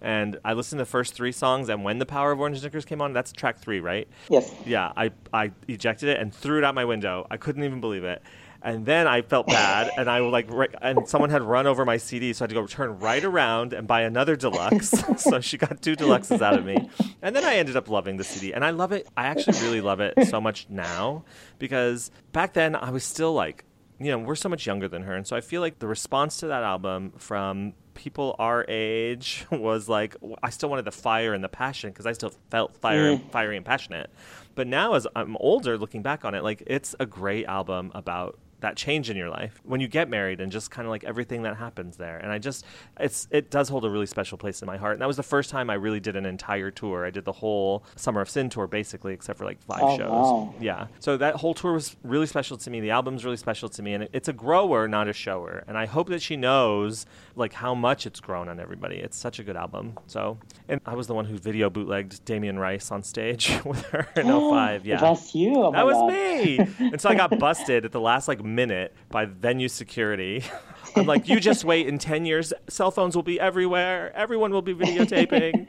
And 0.00 0.38
I 0.44 0.52
listened 0.52 0.78
to 0.78 0.84
the 0.84 0.90
first 0.90 1.14
three 1.14 1.32
songs, 1.32 1.68
and 1.70 1.82
when 1.84 1.98
the 1.98 2.06
Power 2.06 2.32
of 2.32 2.40
Orange 2.40 2.62
Knickers 2.62 2.84
came 2.84 3.00
on, 3.00 3.12
that's 3.14 3.32
track 3.32 3.58
three, 3.58 3.80
right? 3.80 4.06
Yes. 4.28 4.54
Yeah, 4.66 4.92
I, 4.94 5.10
I 5.32 5.52
ejected 5.68 6.10
it 6.10 6.20
and 6.20 6.34
threw 6.34 6.58
it 6.58 6.64
out 6.64 6.74
my 6.74 6.84
window. 6.84 7.26
I 7.30 7.38
couldn't 7.38 7.64
even 7.64 7.80
believe 7.80 8.04
it. 8.04 8.22
And 8.66 8.84
then 8.84 9.06
I 9.06 9.22
felt 9.22 9.46
bad, 9.46 9.92
and 9.96 10.10
I 10.10 10.18
like, 10.18 10.50
and 10.82 11.08
someone 11.08 11.30
had 11.30 11.42
run 11.42 11.68
over 11.68 11.84
my 11.84 11.98
CD, 11.98 12.32
so 12.32 12.42
I 12.42 12.44
had 12.44 12.48
to 12.48 12.56
go 12.56 12.66
turn 12.66 12.98
right 12.98 13.22
around 13.22 13.72
and 13.72 13.86
buy 13.86 14.00
another 14.00 14.34
deluxe. 14.34 14.88
so 15.18 15.40
she 15.40 15.56
got 15.56 15.80
two 15.80 15.94
deluxes 15.94 16.42
out 16.42 16.58
of 16.58 16.64
me, 16.64 16.90
and 17.22 17.36
then 17.36 17.44
I 17.44 17.58
ended 17.58 17.76
up 17.76 17.88
loving 17.88 18.16
the 18.16 18.24
CD, 18.24 18.52
and 18.52 18.64
I 18.64 18.70
love 18.70 18.90
it. 18.90 19.06
I 19.16 19.26
actually 19.26 19.60
really 19.60 19.80
love 19.80 20.00
it 20.00 20.14
so 20.26 20.40
much 20.40 20.66
now 20.68 21.22
because 21.60 22.10
back 22.32 22.54
then 22.54 22.74
I 22.74 22.90
was 22.90 23.04
still 23.04 23.32
like, 23.32 23.64
you 24.00 24.10
know, 24.10 24.18
we're 24.18 24.34
so 24.34 24.48
much 24.48 24.66
younger 24.66 24.88
than 24.88 25.04
her, 25.04 25.14
and 25.14 25.24
so 25.24 25.36
I 25.36 25.42
feel 25.42 25.60
like 25.60 25.78
the 25.78 25.86
response 25.86 26.38
to 26.38 26.48
that 26.48 26.64
album 26.64 27.12
from 27.18 27.72
people 27.94 28.34
our 28.40 28.64
age 28.68 29.46
was 29.52 29.88
like 29.88 30.16
I 30.42 30.50
still 30.50 30.68
wanted 30.68 30.86
the 30.86 30.90
fire 30.90 31.34
and 31.34 31.44
the 31.44 31.48
passion 31.48 31.90
because 31.90 32.04
I 32.04 32.14
still 32.14 32.32
felt 32.50 32.74
fire, 32.74 33.12
mm. 33.12 33.30
fiery 33.30 33.56
and 33.56 33.64
passionate. 33.64 34.10
But 34.56 34.66
now, 34.66 34.94
as 34.94 35.06
I'm 35.14 35.36
older, 35.38 35.78
looking 35.78 36.02
back 36.02 36.24
on 36.24 36.34
it, 36.34 36.42
like 36.42 36.64
it's 36.66 36.96
a 36.98 37.06
great 37.06 37.46
album 37.46 37.92
about 37.94 38.40
that 38.60 38.76
change 38.76 39.10
in 39.10 39.16
your 39.16 39.28
life 39.28 39.60
when 39.64 39.80
you 39.80 39.88
get 39.88 40.08
married 40.08 40.40
and 40.40 40.50
just 40.50 40.70
kind 40.70 40.86
of 40.86 40.90
like 40.90 41.04
everything 41.04 41.42
that 41.42 41.56
happens 41.56 41.96
there. 41.98 42.16
And 42.16 42.32
I 42.32 42.38
just, 42.38 42.64
it's 42.98 43.28
it 43.30 43.50
does 43.50 43.68
hold 43.68 43.84
a 43.84 43.90
really 43.90 44.06
special 44.06 44.38
place 44.38 44.62
in 44.62 44.66
my 44.66 44.76
heart. 44.78 44.94
And 44.94 45.02
that 45.02 45.06
was 45.06 45.16
the 45.18 45.22
first 45.22 45.50
time 45.50 45.68
I 45.68 45.74
really 45.74 46.00
did 46.00 46.16
an 46.16 46.24
entire 46.24 46.70
tour. 46.70 47.04
I 47.04 47.10
did 47.10 47.24
the 47.24 47.32
whole 47.32 47.84
Summer 47.96 48.20
of 48.22 48.30
Sin 48.30 48.48
tour 48.48 48.66
basically, 48.66 49.12
except 49.12 49.38
for 49.38 49.44
like 49.44 49.60
five 49.62 49.80
Oh, 49.82 49.96
shows. 49.98 50.08
wow. 50.10 50.54
Yeah. 50.60 50.86
So 51.00 51.16
that 51.18 51.34
whole 51.36 51.52
tour 51.54 51.74
was 51.74 51.96
really 52.02 52.26
special 52.26 52.56
to 52.56 52.70
me. 52.70 52.80
The 52.80 52.90
album's 52.90 53.24
really 53.24 53.36
special 53.36 53.68
to 53.68 53.82
me, 53.82 53.92
and 53.94 54.04
it- 54.04 54.10
it's 54.12 54.28
a 54.28 54.32
grower, 54.32 54.88
not 54.88 55.06
a 55.08 55.12
shower. 55.12 55.62
And 55.68 55.76
I 55.76 55.84
hope 55.86 56.08
that 56.08 56.22
she 56.22 56.36
knows 56.36 57.04
like 57.34 57.52
how 57.52 57.74
much 57.74 58.06
it's 58.06 58.20
grown 58.20 58.48
on 58.48 58.58
everybody. 58.58 58.96
It's 58.96 59.18
such 59.18 59.38
a 59.38 59.44
good 59.44 59.56
album. 59.56 59.98
So, 60.06 60.38
and 60.68 60.80
I 60.86 60.94
was 60.94 61.06
the 61.06 61.14
one 61.14 61.26
who 61.26 61.36
video 61.36 61.68
bootlegged 61.68 62.24
Damien 62.24 62.58
Rice 62.58 62.90
on 62.90 63.02
stage 63.02 63.52
with 63.66 63.82
her 63.88 64.08
in 64.16 64.26
05. 64.50 64.86
Yeah. 64.86 65.02
Was 65.02 65.34
you. 65.34 65.52
Oh 65.56 65.72
That 65.72 65.84
was 65.84 65.94
God. 65.96 66.12
me. 66.12 66.58
And 66.92 67.00
so 67.00 67.10
I 67.10 67.14
got 67.14 67.38
busted 67.38 67.84
at 67.84 67.92
the 67.92 68.00
last 68.00 68.28
like 68.28 68.42
minute 68.46 68.94
by 69.10 69.24
venue 69.26 69.68
security. 69.68 70.42
I'm 70.96 71.04
like, 71.06 71.28
you 71.28 71.40
just 71.40 71.64
wait. 71.64 71.86
In 71.88 71.98
10 71.98 72.24
years, 72.24 72.52
cell 72.68 72.90
phones 72.90 73.14
will 73.14 73.22
be 73.22 73.38
everywhere. 73.38 74.12
Everyone 74.16 74.50
will 74.52 74.62
be 74.62 74.74
videotaping. 74.74 75.66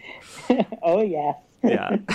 oh 0.81 1.01
yeah. 1.01 1.33
Yeah. 1.63 1.97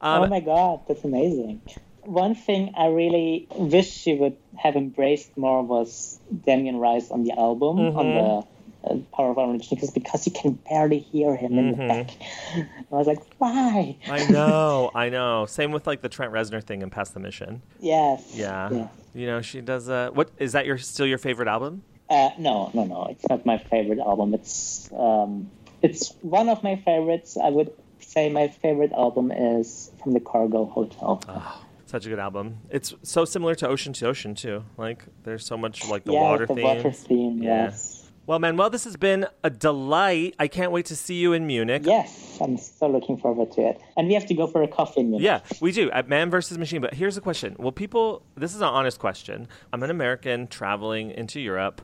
oh 0.00 0.22
Um, 0.22 0.30
my 0.30 0.40
god, 0.40 0.80
that's 0.88 1.04
amazing. 1.04 1.60
One 2.04 2.34
thing 2.34 2.72
I 2.76 2.86
really 2.86 3.46
wish 3.54 3.90
she 3.90 4.14
would 4.14 4.36
have 4.56 4.76
embraced 4.76 5.36
more 5.36 5.62
was 5.62 6.18
Damien 6.46 6.78
Rice 6.78 7.10
on 7.10 7.24
the 7.24 7.32
album 7.32 7.76
Mm-hmm. 7.76 7.98
on 7.98 8.06
the 8.14 8.46
uh, 8.84 8.96
Power 9.14 9.30
of 9.30 9.38
Orange 9.38 9.70
because 9.70 9.90
because 9.90 10.26
you 10.26 10.32
can 10.32 10.52
barely 10.68 10.98
hear 10.98 11.36
him 11.36 11.56
in 11.58 11.70
the 11.70 11.76
back. 11.76 12.10
I 12.56 12.66
was 12.90 13.06
like, 13.06 13.20
why? 13.38 13.96
Mm-hmm. 14.04 14.12
I 14.12 14.26
know. 14.26 14.90
I 14.94 15.08
know. 15.10 15.46
Same 15.46 15.70
with 15.70 15.86
like 15.86 16.00
the 16.00 16.08
Trent 16.08 16.32
Reznor 16.32 16.64
thing 16.64 16.82
in 16.82 16.90
Past 16.90 17.14
the 17.14 17.20
Mission. 17.20 17.62
Yes. 17.78 18.32
Yeah. 18.34 18.70
Yeah. 18.72 18.88
You 19.14 19.26
know, 19.26 19.42
she 19.42 19.60
does. 19.60 19.88
Uh, 19.88 20.10
what 20.12 20.30
is 20.38 20.52
that? 20.52 20.66
Your 20.66 20.78
still 20.78 21.06
your 21.06 21.18
favorite 21.18 21.48
album? 21.48 21.82
Uh, 22.08 22.30
no, 22.38 22.70
no, 22.74 22.84
no. 22.84 23.06
It's 23.10 23.26
not 23.28 23.46
my 23.46 23.58
favorite 23.58 23.98
album. 23.98 24.34
It's 24.34 24.90
um, 24.92 25.50
it's 25.82 26.14
one 26.22 26.48
of 26.48 26.62
my 26.62 26.76
favorites. 26.76 27.36
I 27.36 27.50
would 27.50 27.72
say 28.00 28.30
my 28.30 28.48
favorite 28.48 28.92
album 28.92 29.30
is 29.32 29.90
from 30.02 30.12
the 30.12 30.20
Choirgirl 30.20 30.70
Hotel. 30.70 31.22
Oh, 31.28 31.64
such 31.86 32.06
a 32.06 32.08
good 32.08 32.18
album. 32.18 32.58
It's 32.70 32.94
so 33.02 33.24
similar 33.24 33.54
to 33.56 33.68
Ocean 33.68 33.92
to 33.94 34.06
Ocean 34.06 34.34
too. 34.34 34.64
Like 34.76 35.04
there's 35.24 35.44
so 35.44 35.56
much 35.56 35.88
like 35.88 36.04
the 36.04 36.12
yeah, 36.12 36.22
water 36.22 36.46
the 36.46 36.54
theme. 36.54 36.64
water 36.64 36.92
theme. 36.92 37.42
Yeah. 37.42 37.64
Yes. 37.64 38.01
Well, 38.24 38.38
Manuel, 38.38 38.70
this 38.70 38.84
has 38.84 38.96
been 38.96 39.26
a 39.42 39.50
delight. 39.50 40.36
I 40.38 40.46
can't 40.46 40.70
wait 40.70 40.86
to 40.86 40.96
see 40.96 41.16
you 41.16 41.32
in 41.32 41.44
Munich. 41.44 41.82
Yes, 41.84 42.38
I'm 42.40 42.56
so 42.56 42.86
looking 42.86 43.16
forward 43.16 43.50
to 43.52 43.62
it. 43.62 43.80
And 43.96 44.06
we 44.06 44.14
have 44.14 44.26
to 44.26 44.34
go 44.34 44.46
for 44.46 44.62
a 44.62 44.68
coffee 44.68 45.00
in 45.00 45.10
Munich. 45.10 45.24
Yeah, 45.24 45.40
we 45.60 45.72
do 45.72 45.90
at 45.90 46.08
Man 46.08 46.30
versus 46.30 46.56
Machine. 46.56 46.80
But 46.80 46.94
here's 46.94 47.16
the 47.16 47.20
question: 47.20 47.56
Will 47.58 47.72
people? 47.72 48.22
This 48.36 48.54
is 48.54 48.60
an 48.60 48.68
honest 48.68 49.00
question. 49.00 49.48
I'm 49.72 49.82
an 49.82 49.90
American 49.90 50.46
traveling 50.46 51.10
into 51.10 51.40
Europe. 51.40 51.82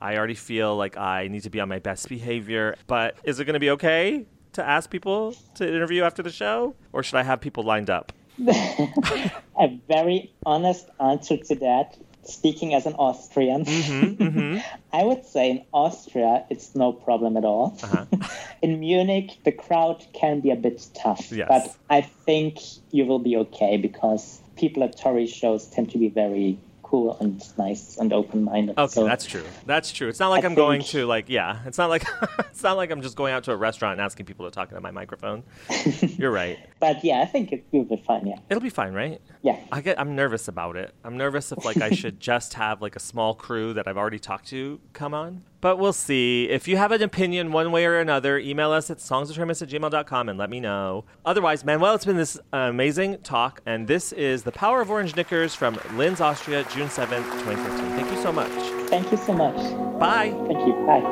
I 0.00 0.16
already 0.16 0.34
feel 0.34 0.76
like 0.76 0.96
I 0.96 1.28
need 1.28 1.44
to 1.44 1.50
be 1.50 1.60
on 1.60 1.68
my 1.68 1.78
best 1.78 2.08
behavior. 2.08 2.74
But 2.88 3.16
is 3.22 3.38
it 3.38 3.44
going 3.44 3.54
to 3.54 3.60
be 3.60 3.70
okay 3.70 4.26
to 4.54 4.66
ask 4.66 4.90
people 4.90 5.36
to 5.54 5.68
interview 5.68 6.02
after 6.02 6.20
the 6.20 6.30
show, 6.32 6.74
or 6.92 7.04
should 7.04 7.16
I 7.16 7.22
have 7.22 7.40
people 7.40 7.62
lined 7.62 7.90
up? 7.90 8.12
A 8.48 9.78
very 9.88 10.34
honest 10.44 10.88
answer 11.00 11.36
to 11.36 11.54
that. 11.56 11.96
Speaking 12.26 12.74
as 12.74 12.86
an 12.86 12.94
Austrian, 12.94 13.64
Mm-hmm, 13.64 14.58
I 14.92 15.04
would 15.04 15.24
say 15.24 15.50
in 15.50 15.62
Austria 15.72 16.44
it's 16.50 16.74
no 16.74 16.92
problem 16.92 17.36
at 17.36 17.44
all. 17.44 17.76
Uh-huh. 17.82 18.06
in 18.62 18.80
Munich, 18.80 19.38
the 19.44 19.52
crowd 19.52 20.04
can 20.12 20.40
be 20.40 20.50
a 20.50 20.56
bit 20.56 20.86
tough, 20.94 21.30
Yes. 21.32 21.46
but 21.48 21.74
I 21.88 22.00
think 22.02 22.58
you 22.90 23.04
will 23.06 23.18
be 23.20 23.36
okay 23.36 23.76
because 23.76 24.40
people 24.56 24.82
at 24.82 24.96
Tori 24.98 25.26
shows 25.26 25.66
tend 25.66 25.90
to 25.92 25.98
be 25.98 26.08
very 26.08 26.58
cool 26.86 27.16
and 27.20 27.42
nice 27.58 27.96
and 27.96 28.12
open-minded. 28.12 28.78
Okay, 28.78 28.92
so 28.92 29.04
that's 29.04 29.26
true. 29.26 29.42
That's 29.66 29.90
true. 29.90 30.08
It's 30.08 30.20
not 30.20 30.28
like 30.28 30.44
I 30.44 30.46
I'm 30.46 30.54
going 30.54 30.82
to 30.82 31.04
like 31.04 31.28
yeah. 31.28 31.58
It's 31.66 31.78
not 31.78 31.90
like 31.90 32.04
it's 32.38 32.62
not 32.62 32.76
like 32.76 32.90
I'm 32.90 33.02
just 33.02 33.16
going 33.16 33.32
out 33.34 33.42
to 33.44 33.52
a 33.52 33.56
restaurant 33.56 33.92
and 33.92 34.00
asking 34.00 34.26
people 34.26 34.46
to 34.46 34.52
talk 34.52 34.68
into 34.70 34.80
my 34.80 34.92
microphone. 34.92 35.42
You're 36.00 36.30
right. 36.30 36.58
But 36.78 37.04
yeah, 37.04 37.20
I 37.22 37.26
think 37.26 37.52
it 37.52 37.64
will 37.72 37.84
be 37.84 37.96
fine. 37.96 38.26
Yeah, 38.26 38.38
It'll 38.48 38.62
be 38.62 38.70
fine, 38.70 38.92
right? 38.92 39.20
yeah. 39.42 39.58
I 39.72 39.80
get 39.80 39.98
I'm 39.98 40.14
nervous 40.14 40.46
about 40.46 40.76
it. 40.76 40.94
I'm 41.02 41.16
nervous 41.16 41.50
if 41.50 41.64
like 41.64 41.78
I 41.78 41.90
should 42.00 42.20
just 42.20 42.54
have 42.54 42.80
like 42.80 42.94
a 42.94 43.00
small 43.00 43.34
crew 43.34 43.74
that 43.74 43.88
I've 43.88 43.98
already 43.98 44.20
talked 44.20 44.46
to 44.48 44.80
come 44.92 45.12
on. 45.12 45.42
But 45.66 45.80
we'll 45.80 45.92
see. 45.92 46.48
If 46.48 46.68
you 46.68 46.76
have 46.76 46.92
an 46.92 47.02
opinion 47.02 47.50
one 47.50 47.72
way 47.72 47.86
or 47.86 47.98
another, 47.98 48.38
email 48.38 48.70
us 48.70 48.88
at 48.88 48.98
songsoftoriamos 48.98 49.62
at 49.62 49.68
gmail.com 49.68 50.28
and 50.28 50.38
let 50.38 50.48
me 50.48 50.60
know. 50.60 51.04
Otherwise, 51.24 51.64
Manuel, 51.64 51.96
it's 51.96 52.04
been 52.04 52.16
this 52.16 52.38
amazing 52.52 53.18
talk, 53.22 53.62
and 53.66 53.88
this 53.88 54.12
is 54.12 54.44
The 54.44 54.52
Power 54.52 54.80
of 54.80 54.92
Orange 54.92 55.16
Knickers 55.16 55.56
from 55.56 55.76
Linz, 55.94 56.20
Austria, 56.20 56.64
June 56.72 56.86
7th, 56.86 57.24
2015. 57.42 57.96
Thank 57.96 58.12
you 58.12 58.22
so 58.22 58.30
much. 58.30 58.52
Thank 58.90 59.10
you 59.10 59.16
so 59.16 59.32
much. 59.32 59.56
Bye. 59.98 60.30
Thank 60.46 60.68
you. 60.68 60.74
Bye. 60.86 61.02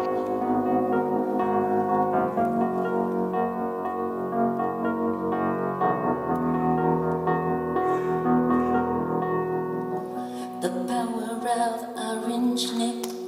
The 10.63 10.71
power 10.87 11.41
of 11.43 12.25
orange 12.25 12.71
knickers. 12.71 13.24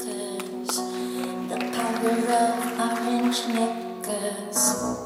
Of 2.07 2.79
orange 2.79 3.49
knickers. 3.49 5.06